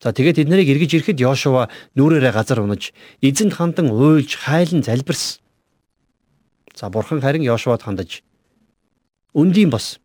За 0.02 0.12
тэгээд 0.12 0.44
тэднийг 0.44 0.68
эргэж 0.68 0.90
ирэхэд 1.00 1.20
Йошуа 1.20 1.72
нүрээрээ 1.96 2.32
газар 2.32 2.60
унаж 2.60 2.92
эзэнт 3.24 3.56
хандан 3.56 3.88
уйлж 3.88 4.36
хайлан 4.36 4.84
залбирсан. 4.84 5.40
За 6.76 6.90
бурхан 6.92 7.24
харин 7.24 7.40
Йошуад 7.42 7.80
хандаж 7.80 8.20
өндөйм 9.32 9.72
бос 9.72 9.96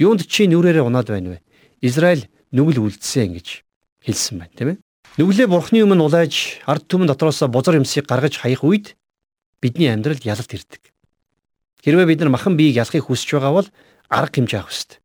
Юунд 0.00 0.24
чи 0.24 0.48
нүрээрээ 0.48 0.80
унаад 0.80 1.12
байна 1.12 1.36
вэ? 1.36 1.38
Израиль 1.84 2.24
нүгэл 2.56 2.80
үлдсэн 2.88 3.36
гэж 3.36 3.60
хэлсэн 4.00 4.38
байна, 4.40 4.56
тийм 4.56 4.68
ээ. 4.72 4.78
Нүглээ 5.20 5.46
бурхны 5.52 5.84
өмнө 5.84 6.08
улайж 6.08 6.64
ард 6.64 6.88
түмэн 6.88 7.12
дотроос 7.12 7.44
бузар 7.52 7.76
юмсыг 7.76 8.08
гаргаж 8.08 8.40
хаях 8.40 8.64
үед 8.64 8.96
бидний 9.60 9.92
амьдралд 9.92 10.24
ялалт 10.24 10.48
ирдэг. 10.48 10.88
Хэрвээ 11.84 12.08
бид 12.08 12.20
нар 12.24 12.32
махан 12.32 12.56
биеийг 12.56 12.80
ялахыг 12.80 13.04
хүсэж 13.04 13.36
байгаа 13.36 13.52
бол 13.52 13.68
арга 14.08 14.32
хэмжээ 14.40 14.60
авах 14.64 14.72
ёстой. 14.72 14.98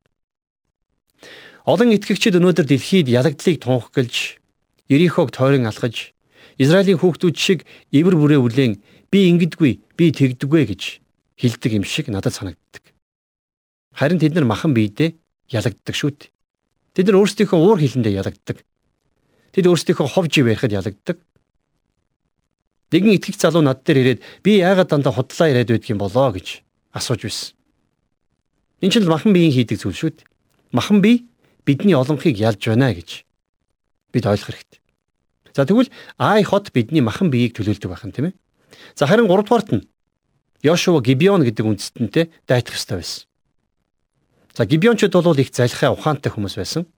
Олон 1.68 1.92
итгэгчид 1.92 2.40
өнөөдөр 2.40 2.64
дэлхийд 2.64 3.12
ялагдлыг 3.12 3.60
тунх 3.60 3.92
гэлж, 3.92 4.40
Ерихог 4.88 5.36
тойрон 5.36 5.68
алхаж, 5.68 6.16
Израилийн 6.56 6.96
хүүхдүүд 6.96 7.36
шиг 7.36 7.68
ивэр 7.92 8.16
бүрээ 8.16 8.40
үлээн 8.40 8.74
би 9.12 9.20
ингэдэггүй, 9.28 10.00
би 10.00 10.06
тэгдэггүй 10.16 10.64
гэж 10.64 11.04
хэлдэг 11.36 11.72
юм 11.76 11.84
шиг 11.84 12.08
надад 12.08 12.40
санагддаг. 12.40 12.96
Харин 13.92 14.16
тэд 14.16 14.40
нар 14.40 14.48
махан 14.48 14.72
биедээ 14.72 15.20
ялагддаг 15.52 15.92
шүү 15.92 16.12
дээ. 16.16 16.32
Тэд 16.96 17.06
нар 17.12 17.20
өөрсдийнхөө 17.20 17.60
уур 17.60 17.84
хилэндээ 17.84 18.16
ялагддаг. 18.16 18.64
Тэд 19.52 19.68
өөрсдийнхөө 19.68 20.08
ховж 20.08 20.34
барихад 20.40 20.72
ялагддаг. 20.72 21.20
Нэгэн 22.96 23.20
итгэх 23.20 23.36
залуу 23.36 23.60
над 23.60 23.84
дээр 23.84 24.16
ирээд 24.16 24.20
би 24.40 24.64
яагаад 24.64 24.88
дандаа 24.88 25.12
худлаа 25.12 25.52
яриад 25.52 25.68
байдаг 25.68 25.92
юм 25.92 26.00
болоо 26.00 26.32
гэж 26.32 26.64
асууж 26.96 27.28
байсан. 27.28 27.52
Энэ 28.80 28.92
чинь 28.96 29.12
махан 29.12 29.36
биеийн 29.36 29.52
хийдэг 29.52 29.84
зүйл 29.84 30.00
шүү 30.00 30.16
дээ. 30.16 30.32
Махан 30.72 31.04
бие 31.04 31.28
бидний 31.68 31.94
олонхийг 32.00 32.40
ялж 32.40 32.64
байна 32.64 32.96
гэж 32.96 33.28
бид 34.16 34.24
ойлгох 34.24 34.56
хэрэгтэй. 34.56 34.80
За 35.52 35.68
тэгвэл 35.68 35.92
Ай 36.16 36.48
хот 36.48 36.72
бидний 36.72 37.04
махан 37.04 37.28
биеийг 37.28 37.60
төлөөлдөг 37.60 37.92
байх 37.92 38.08
юм 38.08 38.16
тийм 38.16 38.26
ээ. 38.32 38.36
За 38.96 39.04
харин 39.06 39.28
3 39.28 39.44
дугаарт 39.44 39.70
нь 39.76 39.84
Йошуа 40.64 41.04
Гибеон 41.04 41.44
гэдэг 41.44 41.66
үндэстэнтэй 41.68 42.32
дайтах 42.48 42.80
ёстой 42.80 43.04
байсан. 43.04 43.28
За 44.58 44.66
гибеончууд 44.66 45.14
бол 45.14 45.38
их 45.38 45.54
залхиа 45.54 45.94
ухаантай 45.94 46.34
хүмүүс 46.34 46.58
байсан. 46.58 46.90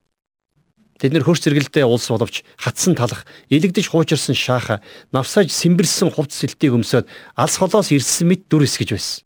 Тэд 0.95 1.11
нэр 1.11 1.27
хөрс 1.27 1.43
зэрэгэлдээ 1.43 1.83
улс 1.83 2.07
боловч 2.07 2.47
хатсан 2.55 2.95
талах, 2.95 3.27
илэгдэж 3.51 3.91
хуучирсан 3.91 4.35
шааха, 4.35 4.79
навсааж 5.11 5.51
сэмбэрсэн 5.51 6.11
хувц 6.11 6.39
сэлтийг 6.39 6.75
өмсөд 6.75 7.07
алс 7.35 7.55
холоос 7.59 7.91
ирсэн 7.91 8.31
мэт 8.31 8.47
дүр 8.47 8.63
эсгэж 8.63 8.95
байсан. 8.95 9.23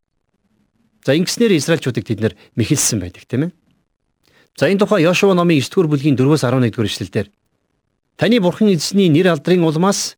За 1.06 1.14
ингэснээр 1.14 1.58
Израильчуудыг 1.58 2.06
тэд 2.10 2.26
нэр 2.26 2.34
мэхэлсэн 2.58 2.98
байдаг 3.02 3.26
тийм 3.30 3.50
ээ. 3.50 3.52
За 4.58 4.70
энэ 4.70 4.80
тухай 4.80 5.02
Йошуа 5.02 5.34
номын 5.34 5.58
9-р 5.58 5.88
бүлгийн 5.90 6.14
4-өөс 6.14 6.46
11-р 6.46 6.86
эшлэлдэр 6.86 7.28
Таны 8.18 8.38
бурхан 8.40 8.70
эзний 8.70 9.10
нэр 9.10 9.34
алдрын 9.34 9.66
улмаас 9.66 10.16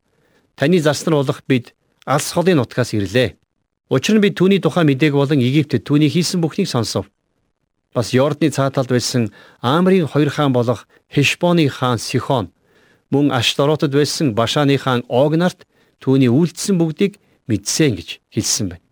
таны 0.60 0.84
зарснаар 0.84 1.24
болох 1.24 1.40
бид 1.48 1.72
алс 2.04 2.36
холын 2.36 2.60
нутгаас 2.60 2.92
ирлээ. 2.92 3.40
Учир 3.88 4.20
нь 4.20 4.24
бид 4.24 4.36
түүний 4.36 4.60
тухай 4.60 4.84
мэдээг 4.84 5.16
болон 5.16 5.40
Египтэд 5.40 5.88
түүний 5.88 6.12
хийсэн 6.12 6.44
бүхнийг 6.44 6.68
сонсов 6.68 7.08
бас 7.96 8.12
Йордны 8.12 8.52
цааталд 8.52 8.92
байсан 8.92 9.32
Амрийн 9.64 10.08
хоёр 10.08 10.30
хаан 10.30 10.52
болох 10.52 10.84
Хешбоны 11.08 11.70
хаан 11.72 11.98
Сихон 11.98 12.52
мөн 13.10 13.32
Ашторотод 13.32 13.96
байсан 13.96 14.36
Башаны 14.36 14.76
хаан 14.78 15.08
Ог 15.08 15.40
нарт 15.40 15.64
түүний 16.04 16.28
үйлдэлсэн 16.28 16.76
бүгдийг 16.76 17.24
мэдсэн 17.48 17.96
гэж 17.96 18.20
хэлсэн 18.36 18.68
байна. 18.76 18.85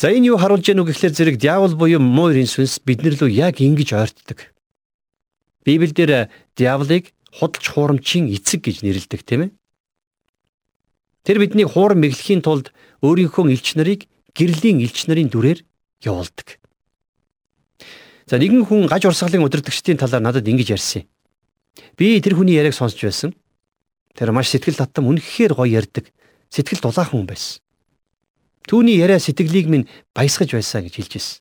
За 0.00 0.08
энэ 0.08 0.32
юу 0.32 0.40
харуулж 0.40 0.64
яах 0.64 0.88
вэ 0.88 0.96
гэхлээр 0.96 1.12
зэрэг 1.12 1.36
диавол 1.36 1.76
буюу 1.76 2.00
муу 2.00 2.32
эрийн 2.32 2.48
сүнс 2.48 2.80
биднэр 2.80 3.20
лөө 3.20 3.36
яг 3.36 3.60
ингэж 3.60 3.92
ойртдог. 3.92 4.48
Библиэлд 5.60 6.32
диаволыг 6.56 7.12
худалч 7.36 7.68
хуурамчийн 7.68 8.32
эцэг 8.32 8.64
гэж 8.64 8.80
нэрлэдэг 8.80 9.20
тийм 9.28 9.40
ээ. 9.44 9.50
Тэр 11.20 11.36
бидний 11.44 11.68
хуурам 11.68 12.00
мэглэхийн 12.00 12.40
тулд 12.40 12.72
өөрийнхөө 13.04 13.52
элч 13.52 13.76
нарыг 13.76 14.08
гэрлийн 14.32 14.80
элч 14.80 15.04
нарын 15.04 15.28
дүрээр 15.28 15.68
явуулдаг. 16.00 16.56
За 18.24 18.40
нэгэн 18.40 18.64
хүн 18.64 18.88
гаж 18.88 19.04
урсгалын 19.04 19.44
удирдгчдийн 19.44 20.00
талаар 20.00 20.24
надад 20.24 20.48
ингэж 20.48 20.80
ярьсан. 20.80 21.04
Би 22.00 22.16
тэр 22.24 22.40
хүний 22.40 22.56
яриаг 22.56 22.72
сонсч 22.72 23.04
байсан. 23.04 23.36
Тэр 24.16 24.32
маш 24.32 24.48
сэтгэл 24.48 24.80
татам 24.80 25.12
үнэхээр 25.12 25.52
гоё 25.52 25.68
ярьдаг. 25.68 26.08
Сэтгэл 26.48 26.88
дулаахан 26.88 27.20
хүн 27.20 27.28
байсан. 27.28 27.60
Түүний 28.68 28.98
яриа 29.00 29.20
сэтгэлийг 29.20 29.66
минь 29.68 29.88
баясгаж 30.12 30.52
байсан 30.52 30.84
гэж 30.84 30.94
хэлж 30.96 31.12
байсан. 31.16 31.38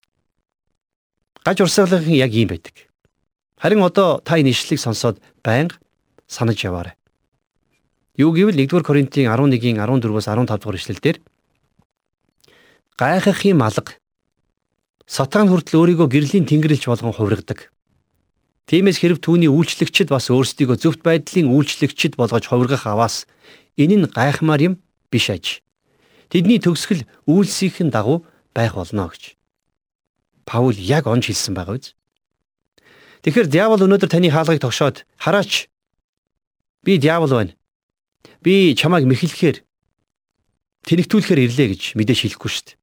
Гаж 1.44 1.58
урсгалын 1.64 2.16
яг 2.16 2.32
ийм 2.32 2.52
байдаг. 2.52 2.88
Харин 3.60 3.84
одоо 3.84 4.22
та 4.24 4.40
энэ 4.40 4.52
ишлэлийг 4.56 4.80
сонсоод 4.80 5.20
байнга 5.44 5.76
санаж 6.28 6.64
яваарай. 6.64 6.96
Юу 8.16 8.32
гэвэл 8.32 8.56
1-р 8.56 8.84
Коринтын 8.84 9.32
11-ийн 9.32 9.80
14-өөс 9.80 10.28
15 10.28 10.60
дугаар 10.60 10.80
ишлэлдэр 10.80 11.18
гайхахын 13.00 13.56
малга 13.56 13.96
сатан 15.08 15.48
хүртэл 15.48 15.80
өөрийгөө 15.80 16.08
гэрлийн 16.12 16.46
тэнгэрлэгч 16.46 16.86
болгон 16.92 17.16
хувиргадаг. 17.16 17.72
Тиймээс 18.68 19.00
хэрв 19.02 19.24
түүний 19.24 19.50
үйлчлэгчид 19.50 20.12
бас 20.14 20.30
өөрсдийгөө 20.30 20.78
зөвхт 20.78 21.02
байдлын 21.02 21.50
үйлчлэгчид 21.50 22.20
болгож 22.20 22.46
хувиргах 22.46 22.86
аваас 22.86 23.26
энэ 23.80 24.04
нь 24.04 24.12
гайхмаар 24.12 24.62
юм 24.62 24.74
биш 25.10 25.34
аж. 25.34 25.64
Тэдний 26.30 26.62
төгсгөл 26.62 27.10
үйлсийнхэн 27.26 27.90
дагуу 27.90 28.26
байх 28.54 28.78
болно 28.78 29.10
гэж. 29.10 29.34
Паул 30.46 30.78
яг 30.78 31.10
онж 31.10 31.26
хэлсэн 31.30 31.58
байгаа 31.58 31.78
биз? 31.78 31.98
Тэгэхээр 33.26 33.50
диавол 33.50 33.82
өнөөдөр 33.84 34.10
таны 34.10 34.30
хаалгыг 34.30 34.62
тогшоод 34.62 35.10
хараач. 35.18 35.68
Би 36.86 37.02
диавол 37.02 37.34
байна. 37.34 37.54
Би 38.46 38.78
чамайг 38.78 39.10
мэхлэхээр 39.10 39.66
тэнэгтүүлэхээр 40.86 41.44
ирлээ 41.50 41.68
гэж 41.74 41.82
мэдээж 41.98 42.20
хэлэхгүй 42.24 42.50
шүү 42.50 42.66
дээ. 42.72 42.78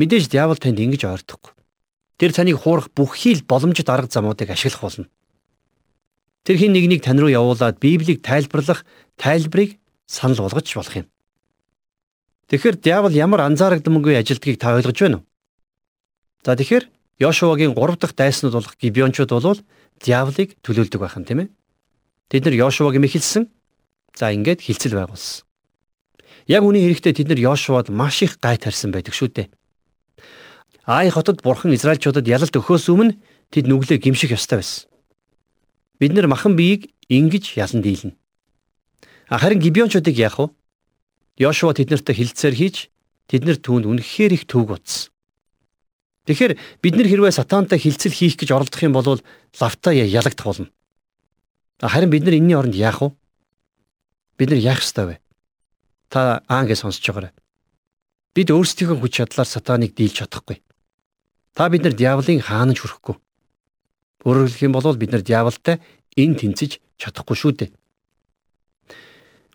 Мэдээж 0.00 0.24
диавол 0.32 0.58
танд 0.58 0.80
ингэж 0.80 1.06
ойртохгүй. 1.06 1.52
Тэр 2.16 2.32
таныг 2.32 2.56
хуурах 2.58 2.88
бүх 2.96 3.20
хил 3.20 3.44
боломжит 3.44 3.88
арга 3.92 4.08
замуудыг 4.10 4.50
ашиглах 4.50 4.82
болно. 4.82 5.06
Тэр 6.42 6.56
хин 6.56 6.72
нэгнийг 6.72 7.04
тань 7.04 7.20
руу 7.20 7.30
явуулаад 7.30 7.78
Библийг 7.78 8.24
тайлбарлах 8.24 8.84
тайлбарыг 9.20 9.78
санал 10.08 10.42
болгож 10.42 10.66
болох 10.74 10.96
юм. 10.96 11.06
Тэгэхээр 12.50 12.76
диавол 12.78 13.12
ямар 13.12 13.42
анзаарагдамгүй 13.46 14.16
ажилтгийг 14.18 14.60
та 14.60 14.74
ойлгож 14.78 14.98
байна 15.00 15.16
уу? 15.18 15.26
За 16.46 16.54
тэгэхээр 16.54 16.86
Йошуагийн 17.18 17.74
3 17.74 17.96
дахь 17.98 18.14
дайснууд 18.14 18.54
болох 18.54 18.74
гибеончууд 18.78 19.30
бол 19.30 19.58
диаволыг 19.98 20.54
төлөөлдөг 20.62 21.00
байхan 21.00 21.24
тийм 21.26 21.42
ээ. 21.42 21.48
Тэд 22.30 22.44
нар 22.46 22.54
Йошуаг 22.54 22.94
мэхэлсэн 23.02 23.50
За 24.16 24.32
ингээд 24.32 24.64
хилцэл 24.64 24.96
байгуулсан. 24.96 25.44
Яг 26.48 26.64
үний 26.64 26.88
хэрэгтээ 26.88 27.20
тэд 27.20 27.28
нар 27.28 27.40
Йошуад 27.52 27.92
маш 27.92 28.24
их 28.24 28.40
гай 28.40 28.56
тарьсан 28.56 28.88
байдаг 28.88 29.12
шүү 29.12 29.28
дээ. 29.28 29.48
Ай 30.88 31.12
хотод 31.12 31.44
бурхан 31.44 31.76
Израильчуудад 31.76 32.24
ялалт 32.24 32.56
өгөхөөс 32.56 32.88
өмнө 32.88 33.20
тэд 33.52 33.68
нүглээ 33.68 34.00
гимших 34.00 34.32
ёстой 34.32 34.64
байсан. 34.64 34.88
Бид 36.00 36.16
нар 36.16 36.32
махан 36.32 36.56
биеийг 36.56 36.96
ингэж 37.12 37.60
ялан 37.60 37.84
дийлнэ. 37.84 38.16
Харин 39.28 39.60
гибеончуудыг 39.60 40.16
яах 40.16 40.40
вэ? 40.40 40.48
Йошуа 41.36 41.76
тэднэртэй 41.76 42.14
хилцээр 42.16 42.54
хийж 42.56 42.76
тэднэр 43.28 43.60
түүнд 43.60 43.84
үнэхээр 43.84 44.32
их 44.36 44.44
төвг 44.48 44.80
утсан. 44.80 45.12
Тэгэхээр 46.26 46.58
бид 46.82 46.94
нар 46.96 47.06
хэрвээ 47.06 47.32
сатантай 47.36 47.78
хилцэл 47.78 48.10
хийх 48.10 48.40
гэж 48.40 48.50
оролдох 48.50 48.82
юм 48.82 48.96
бол 48.96 49.20
лавтаа 49.60 49.92
ялагдах 49.94 50.46
болно. 50.46 50.68
Харин 51.78 52.10
бид 52.10 52.24
нар 52.24 52.34
энэний 52.34 52.56
оронд 52.56 52.74
яах 52.74 53.04
вэ? 53.04 53.14
бид 54.36 54.50
нар 54.50 54.60
яах 54.60 54.80
ёстой 54.82 55.06
вэ? 55.06 55.16
Та 56.08 56.42
аангээ 56.48 56.76
сонсож 56.76 57.04
байгаарай. 57.04 57.32
Бид 58.36 58.52
өөрсдийнхөө 58.52 59.00
хүч 59.00 59.12
чадлаар 59.16 59.48
сатаныг 59.48 59.96
дийлж 59.96 60.20
чадахгүй. 60.20 60.60
Та 61.56 61.68
бид 61.72 61.82
нар 61.82 61.96
диаволын 61.96 62.44
хаанаж 62.44 62.84
хүрэхгүй. 62.84 63.16
Өөрөөр 64.28 64.48
хэлэх 64.52 64.66
юм 64.68 64.76
бол 64.76 64.96
бид 64.96 65.10
нар 65.12 65.24
диаволтой 65.24 65.80
эн 66.16 66.36
тэнцэж 66.36 66.80
чадахгүй 67.00 67.36
шүү 67.36 67.52
дээ. 67.56 67.70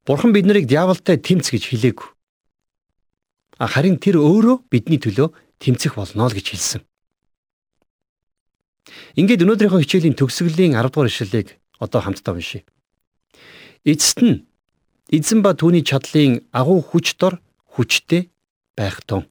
Бурхан 0.05 0.33
бид 0.33 0.45
нарыг 0.45 0.65
диаволтой 0.65 1.17
тэмц 1.17 1.53
гэж 1.53 1.69
хэлээгүй. 1.69 2.09
Харин 3.61 4.01
тэр 4.01 4.17
өөрөө 4.17 4.65
бидний 4.73 4.97
төлөө 4.97 5.29
тэмцэх 5.61 5.93
болно 5.93 6.25
л 6.25 6.33
гэж 6.33 6.47
хэлсэн. 6.57 6.81
Ингээд 9.13 9.45
өнөөдрийнхөө 9.45 9.85
хичээлийн 9.85 10.17
төгсгөлийн 10.17 10.73
10 10.73 10.89
дугаар 10.89 11.09
ишлэлийг 11.11 11.61
одоо 11.77 12.01
хамтдаа 12.01 12.33
уншийе. 12.33 12.65
Эцэст 13.85 14.25
нь 14.25 14.49
Эзэн 15.11 15.43
ба 15.43 15.51
түүний 15.51 15.83
чадлын 15.83 16.39
агуу 16.55 16.79
хүч 16.79 17.19
дор 17.19 17.43
хүчтэй 17.75 18.31
байх 18.79 19.03
тун. 19.03 19.27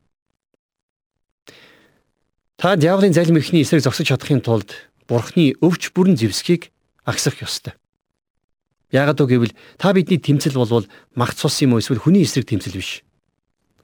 Та 2.61 2.77
диаволын 2.77 3.17
залим 3.17 3.41
ихний 3.41 3.65
эсрэг 3.65 3.81
зогсож 3.81 4.13
чадахын 4.13 4.45
тулд 4.45 4.77
Бурхны 5.09 5.57
өвч 5.65 5.97
бүрэн 5.97 6.21
зэвсгийг 6.21 6.69
агсах 7.09 7.41
ёстой. 7.41 7.80
Яагад 8.91 9.23
гэвэл 9.23 9.55
та 9.79 9.95
бидний 9.95 10.19
тэмцэл 10.19 10.59
болвол 10.59 10.87
магц 11.15 11.39
цус 11.39 11.63
юм 11.63 11.75
уу 11.75 11.83
эсвэл 11.83 12.03
хүний 12.03 12.27
эсрэг 12.27 12.51
тэмцэл 12.51 12.75
биш. 12.75 13.07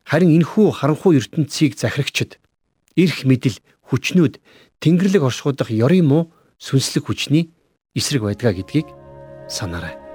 Харин 0.02 0.34
энхүү 0.34 0.70
харанхуй 0.74 1.18
ертөнцийг 1.22 1.78
захирагчд 1.78 2.38
эрх 2.98 3.22
мэдэл 3.22 3.58
хүчнүүд 3.90 4.38
тэнгэрлэг 4.82 5.22
оршуудах 5.22 5.70
ёрын 5.70 6.06
муу 6.06 6.22
сүнслэг 6.58 7.06
хүчний 7.06 7.54
эсрэг 7.94 8.22
байдгаа 8.26 8.54
гэдгийг 8.54 8.90
санаарай. 9.46 10.05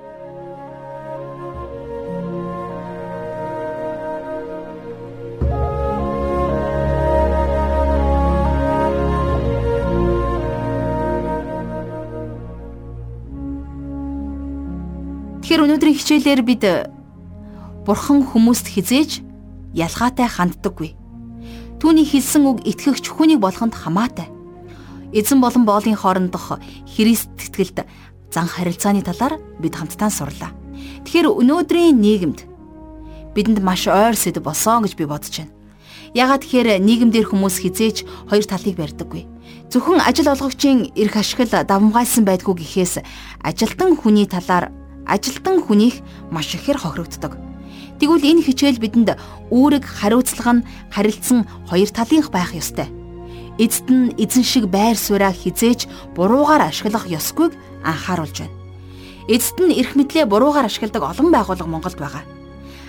Тэгэхээр 15.51 15.67
өнөөдрийн 15.67 15.99
хичээлээр 15.99 16.41
бид 16.47 16.63
Бурхан 17.83 18.23
хүмүүст 18.23 18.71
хизээж 18.71 19.19
ялгаатай 19.75 20.23
ханддаггүй. 20.23 20.95
Түүний 21.75 22.07
хэлсэн 22.07 22.47
үг 22.47 22.63
итгэгч 22.63 23.11
хүнийг 23.11 23.43
болгонд 23.43 23.75
хамаатай. 23.75 24.31
Эзэн 25.11 25.43
болон 25.43 25.67
боолын 25.67 25.99
хоорондох 25.99 26.55
Христ 26.87 27.35
тэтгэлд 27.35 27.83
зан 28.31 28.47
харилцааны 28.47 29.03
талаар 29.03 29.43
бид 29.59 29.75
хамтдаа 29.75 30.07
сурлаа. 30.07 30.55
Тэгэхээр 31.03 31.27
өнөөдрийн 31.35 31.99
нийгэмд 31.99 32.47
бидэнд 33.35 33.59
маш 33.59 33.91
ойр 33.91 34.15
сэдв 34.15 34.47
болсон 34.47 34.87
гэж 34.87 34.95
би 34.95 35.03
бодож 35.03 35.35
байна. 35.35 35.51
Ягаад 36.15 36.47
тэгэхээр 36.47 36.79
нийгэмдэр 36.79 37.27
хүмүүс 37.27 37.59
хизээж 37.59 38.07
хоёр 38.31 38.47
талыг 38.47 38.79
барьдаггүй. 38.79 39.27
Зөвхөн 39.67 39.99
ажил 39.99 40.31
олгогчийн 40.31 40.95
эрх 40.95 41.19
ашигла 41.19 41.67
давмгайлсан 41.67 42.23
байдгүй 42.23 42.55
гэхээс 42.55 43.03
ажилтан 43.43 43.99
хүний 43.99 44.31
талаар 44.31 44.71
ажилтан 45.07 45.61
хүнийх 45.61 46.01
маш 46.31 46.53
ихээр 46.55 46.77
хохирогддог. 46.81 47.37
Тэгвэл 48.01 48.25
энэ 48.25 48.41
хичээл 48.41 48.81
бидэнд 48.81 49.13
үүрэг 49.53 49.85
хариуцлага 49.85 50.61
нь 50.61 50.65
харилцсан 50.89 51.45
хоёр 51.69 51.89
талынх 51.93 52.33
байх 52.33 52.57
ёстой. 52.57 52.89
Эцэд 53.61 53.87
нь 53.93 54.13
эзэн 54.17 54.41
шиг 54.41 54.65
байр 54.73 54.97
сууриа 54.97 55.29
хизээж 55.29 55.85
буруугаар 56.17 56.65
ашиглах 56.65 57.05
ёсгүйг 57.05 57.53
анхааруулж 57.85 58.37
байна. 58.41 58.57
Эцэд 59.29 59.57
нь 59.61 59.77
эрх 59.77 59.93
мэдлээ 59.93 60.25
буруугаар 60.25 60.65
ашигладаг 60.65 61.03
олон 61.05 61.29
байгууллага 61.29 61.69
Монголд 61.69 61.97
байгаа. 62.01 62.25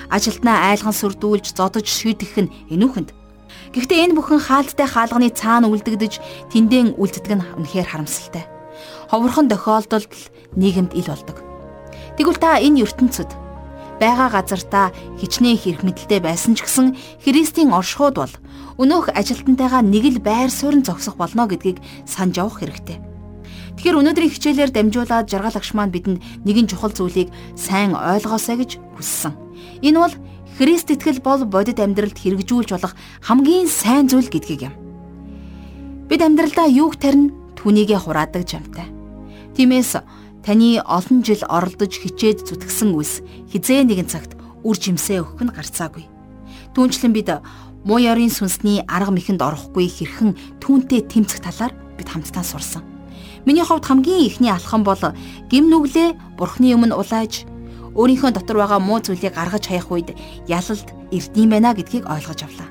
Ажилтнаа 0.08 0.72
айлган 0.72 0.96
сүрдүүлж, 0.96 1.52
зодож 1.52 1.84
шийдэх 1.88 2.36
нь 2.40 2.52
энүүхэнд. 2.72 3.12
Гэхдээ 3.76 4.04
энэ 4.08 4.16
бүхэн 4.16 4.40
хаалттай 4.40 4.88
хаалганы 4.88 5.28
цаана 5.32 5.68
үлдэгдэж, 5.68 6.20
тэндэн 6.52 6.96
үлддэг 6.96 7.32
нь 7.36 7.44
үнэхээр 7.60 7.88
харамсалтай. 7.88 8.44
Ховорхон 9.12 9.52
тохиолдолд 9.52 10.12
нийгэмд 10.56 10.96
ил 10.96 11.08
болдог. 11.08 11.51
Тэгвэл 12.16 12.38
та 12.38 12.60
энэ 12.60 12.84
ертөнцид 12.84 13.30
байгаа 14.02 14.28
газартаа 14.34 14.90
хичнээн 15.22 15.58
хэрэг 15.58 15.82
мэдэлтэй 15.86 16.20
байсан 16.20 16.58
ч 16.58 16.66
гэсэн 16.66 16.98
Христийн 17.22 17.70
оршихуд 17.70 18.18
бол 18.18 18.34
өнөөх 18.82 19.14
ажилтнтайгаа 19.14 19.80
нэг 19.86 20.04
л 20.16 20.18
байр 20.18 20.50
суурин 20.50 20.82
зогсох 20.82 21.14
болно 21.14 21.46
гэдгийг 21.46 21.78
санаж 22.04 22.42
явах 22.42 22.60
хэрэгтэй. 22.60 22.98
Тэгэхээр 23.78 23.98
өнөөдрийн 24.02 24.32
хичээлээр 24.34 24.70
дамжуулаад 24.74 25.30
жаргал 25.30 25.56
агш 25.56 25.70
маань 25.72 25.94
бидэнд 25.94 26.18
нэгэн 26.44 26.66
чухал 26.66 26.92
зүйлийг 26.92 27.30
сайн 27.54 27.94
ойлгоосай 27.94 28.58
гэж 28.58 28.70
хүссэн. 28.98 29.32
Энэ 29.86 29.98
бол 30.02 30.14
Христ 30.58 30.92
итгэл 30.92 31.24
бол 31.24 31.48
бодит 31.48 31.80
амьдралд 31.80 32.18
хэрэгжүүлж 32.18 32.70
болох 32.76 32.92
хамгийн 33.24 33.70
сайн 33.70 34.10
зүйл 34.10 34.28
гэдгийг 34.28 34.68
юм. 34.68 34.74
Бид 36.12 36.20
амьдралдаа 36.20 36.68
юуг 36.68 37.00
тарина 37.00 37.32
түүнийгээ 37.56 37.98
хураадаг 38.04 38.44
жамтай. 38.44 38.92
Тиймээс 39.56 39.96
Таны 40.42 40.82
олон 40.82 41.22
жил 41.22 41.42
оролдож 41.46 41.94
хичээд 42.02 42.46
зүтгсэн 42.46 42.90
үс 42.98 43.22
хизээ 43.50 43.86
нэгэн 43.86 44.10
цагт 44.10 44.34
үр 44.66 44.76
жимсээ 44.78 45.22
өгөх 45.22 45.42
нь 45.46 45.54
гарцаагүй. 45.54 46.04
Түүнчлэн 46.74 47.14
бид 47.14 47.30
Муу 47.82 47.98
ёрын 47.98 48.30
сүнсний 48.30 48.78
арга 48.86 49.10
мэхэнд 49.10 49.42
орохгүй 49.42 49.90
хэрхэн 49.90 50.62
түүнтэй 50.62 51.02
тэмцэх 51.02 51.42
талаар 51.42 51.74
бид 51.98 52.06
хамтдаа 52.06 52.46
сурсан. 52.46 52.86
Миний 53.42 53.66
хувьд 53.66 53.82
хамгийн 53.82 54.22
ихний 54.22 54.54
алхам 54.54 54.86
бол 54.86 55.02
гим 55.50 55.66
нүглээ 55.66 56.38
бурхны 56.38 56.78
өмнө 56.78 56.94
улааж 56.94 57.42
өөрийнхөө 57.98 58.38
дотор 58.38 58.62
байгаа 58.62 58.78
муу 58.78 59.02
зүйлийг 59.02 59.34
гаргаж 59.34 59.66
хаях 59.66 59.90
үед 59.90 60.14
ялалд 60.46 60.88
эрдэм 61.10 61.50
байна 61.50 61.74
гэдгийг 61.74 62.06
ойлгож 62.06 62.46
авлаа. 62.46 62.70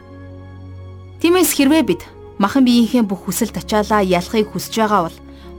Тиймээс 1.19 1.60
хэрвээ 1.60 1.84
бид 1.84 2.07
махан 2.39 2.63
биеийнхээ 2.63 3.03
бүх 3.03 3.27
хүсэл 3.27 3.51
тачаалаа 3.51 4.07
ялахыг 4.07 4.47
хүсэж 4.47 4.79
байгаа 4.79 5.12
бол 5.12 5.17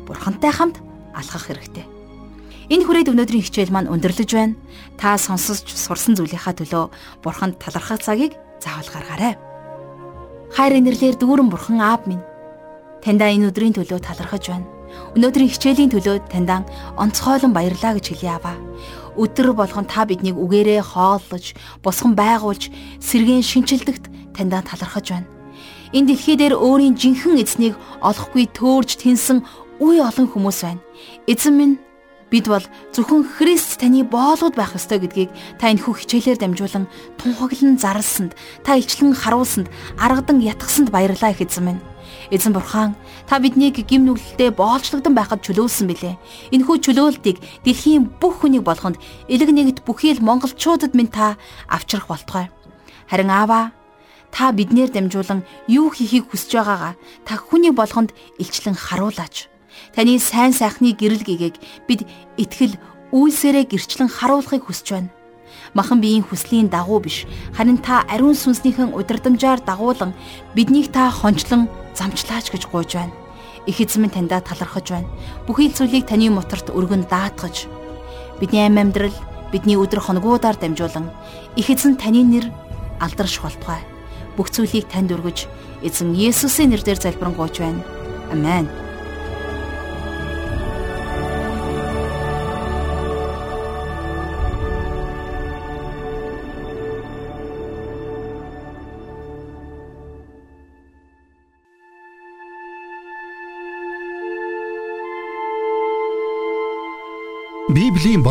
бурхантай 0.09 0.49
хамт 0.49 0.81
алхах 1.13 1.45
хэрэгтэй. 1.45 1.92
Энэ 2.71 2.85
хүрээд 2.87 3.11
өнөөдрийн 3.11 3.43
хичээл 3.43 3.75
маань 3.75 3.91
өндөрлөж 3.91 4.31
байна. 4.31 4.55
Та 4.95 5.19
сонсож 5.19 5.67
сурсан 5.67 6.15
зүйлийнхаа 6.15 6.55
төлөө 6.55 6.85
бурханд 7.25 7.59
талархах 7.59 7.99
цагийг 7.99 8.39
заавал 8.63 8.87
гаргаарай. 8.87 9.35
Хайр 10.55 10.79
инэрлэр 10.79 11.19
дүүрэн 11.19 11.51
бурхан 11.51 11.83
аав 11.83 12.07
минь 12.07 12.23
таньда 13.03 13.35
энэ 13.35 13.51
өдрийн 13.51 13.75
төлөө 13.75 13.99
талархаж 13.99 14.55
байна. 14.55 14.69
Өнөөдрийн 15.19 15.51
хичээлийн 15.51 15.91
төлөө 15.91 16.31
таньдаа 16.31 16.63
онцгойлон 17.01 17.51
баярлаа 17.51 17.99
гэж 17.99 18.15
хэлье 18.15 18.39
аваа. 18.39 18.57
Өдөр 19.19 19.53
болгон 19.59 19.85
та 19.89 20.07
биднийг 20.07 20.39
үгээрээ 20.39 20.81
хооллож, 20.81 21.57
босгон 21.83 22.15
байгуулж, 22.15 22.71
сэргийн 23.01 23.43
шинчилдэгт 23.43 24.37
таньдаа 24.37 24.63
талархаж 24.63 25.07
байна. 25.11 25.29
Энэ 25.93 26.15
дэлхий 26.15 26.37
дээр 26.37 26.57
өөрийн 26.57 26.97
жинхэнэ 26.97 27.43
эзнийг 27.45 27.75
олохгүй 28.01 28.49
төөрж 28.57 28.97
тэнсэн 29.03 29.45
үе 29.81 30.01
олон 30.01 30.29
хүмүүс 30.33 30.59
байна. 30.65 30.81
Эзэн 31.29 31.55
минь 31.57 31.75
бид 32.33 32.49
бол 32.49 32.65
зөвхөн 32.97 33.29
Христ 33.29 33.85
таны 33.85 34.09
боолууд 34.09 34.57
байх 34.57 34.73
ёстой 34.73 35.05
гэдгийг 35.05 35.29
та 35.61 35.69
энэхүү 35.69 36.01
хичээлээр 36.01 36.41
дамжуулан 36.41 36.89
тунхаглан 37.21 37.77
зарлсанд, 37.77 38.33
та 38.65 38.81
илчлэн 38.81 39.13
харуулсанд, 39.13 39.69
аргадан 40.01 40.41
ятгсанд 40.41 40.89
баярлалаа 40.89 41.37
их 41.37 41.45
эзэн 41.45 41.77
минь. 41.77 41.85
Эзэн 42.33 42.57
бурхан 42.57 42.97
та 43.29 43.37
биднийг 43.37 43.85
гим 43.85 44.09
нүглэлтэд 44.09 44.57
боолчлогдсон 44.57 45.13
байхад 45.13 45.45
чөлөөлсөн 45.45 45.87
билээ. 45.93 46.17
Энэхүү 46.57 46.77
чөлөөлтийг 46.81 47.37
дэлхийн 47.69 48.09
бүх 48.17 48.41
хүнийг 48.41 48.65
болгонд 48.65 48.97
элэг 49.29 49.53
нэгт 49.53 49.85
бүхий 49.85 50.17
л 50.17 50.25
монголчуудад 50.25 50.97
минь 50.97 51.13
та 51.13 51.37
авчрах 51.69 52.09
болтугай. 52.09 52.49
Харин 53.13 53.29
аава 53.29 53.77
та 54.33 54.57
биднэр 54.57 54.89
дамжуулан 54.89 55.45
юу 55.69 55.93
хийхийг 55.93 56.33
хүсэж 56.33 56.57
байгаагаа 56.57 56.97
та 57.29 57.37
хүний 57.37 57.77
болгонд 57.77 58.17
илчлэн 58.41 58.73
харуулаач. 58.73 59.52
Таны 59.95 60.19
сайн 60.19 60.53
сайхны 60.53 60.93
гэрэл 60.93 61.25
гэгээг 61.25 61.57
бид 61.89 62.07
итгэл 62.37 62.77
үйлсээрээ 63.13 63.65
гэрчлэн 63.69 64.09
харуулахыг 64.09 64.67
хүсэж 64.67 64.89
байна 64.93 65.11
махан 65.75 66.01
биеийн 66.01 66.25
хүслийн 66.25 66.69
дагуу 66.69 67.01
биш 67.01 67.25
харин 67.57 67.79
та 67.79 68.05
ариун 68.09 68.37
сүнснийхэн 68.37 68.93
удирдамжаар 68.93 69.61
дагуулan 69.65 70.13
биднийг 70.55 70.93
та 70.93 71.11
хончлон 71.11 71.69
замчлаач 71.95 72.53
гэж 72.53 72.69
гуйж 72.69 72.95
байна. 72.95 73.13
Их 73.67 73.81
эзэн 73.81 74.03
минь 74.03 74.11
таньда 74.11 74.41
талархаж 74.41 74.91
байна. 74.91 75.09
Бүхий 75.47 75.71
зүйлийг 75.71 76.07
таны 76.07 76.31
моторт 76.31 76.69
өргөн 76.71 77.09
даатгаж 77.09 77.67
бидний 78.41 78.67
амь 78.67 78.81
амьдрал 78.81 79.15
бидний 79.53 79.77
өдөр 79.77 80.01
хоногудаар 80.01 80.57
дамжуулан 80.57 81.11
их 81.57 81.71
эзэн 81.71 81.97
таны 81.97 82.25
нэр 82.25 82.51
алдарш 83.01 83.41
болтугай. 83.41 83.81
Бүх 84.37 84.51
зүйлийг 84.51 84.89
танд 84.89 85.13
өргөж 85.13 85.47
эзэн 85.85 86.13
Есүсийн 86.17 86.73
нэрээр 86.73 87.01
залбирanгуйч 87.01 87.61
байна. 87.61 87.85
Амен. 88.33 88.69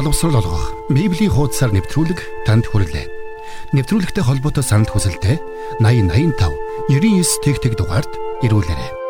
Боловсрол 0.01 0.41
олгох, 0.41 0.73
Библийн 0.89 1.29
хуудасаар 1.29 1.77
нэвтрүүлэг 1.77 2.49
танд 2.49 2.65
хүрэлээ. 2.65 3.05
Нэвтрүүлэгтэй 3.77 4.25
холбоотой 4.25 4.65
санал 4.65 4.89
хүсэлтээ 4.89 5.37
8085 5.77 6.89
99 6.89 7.45
тэгтэг 7.45 7.77
дугаард 7.77 8.09
ирүүлээрэй. 8.41 9.00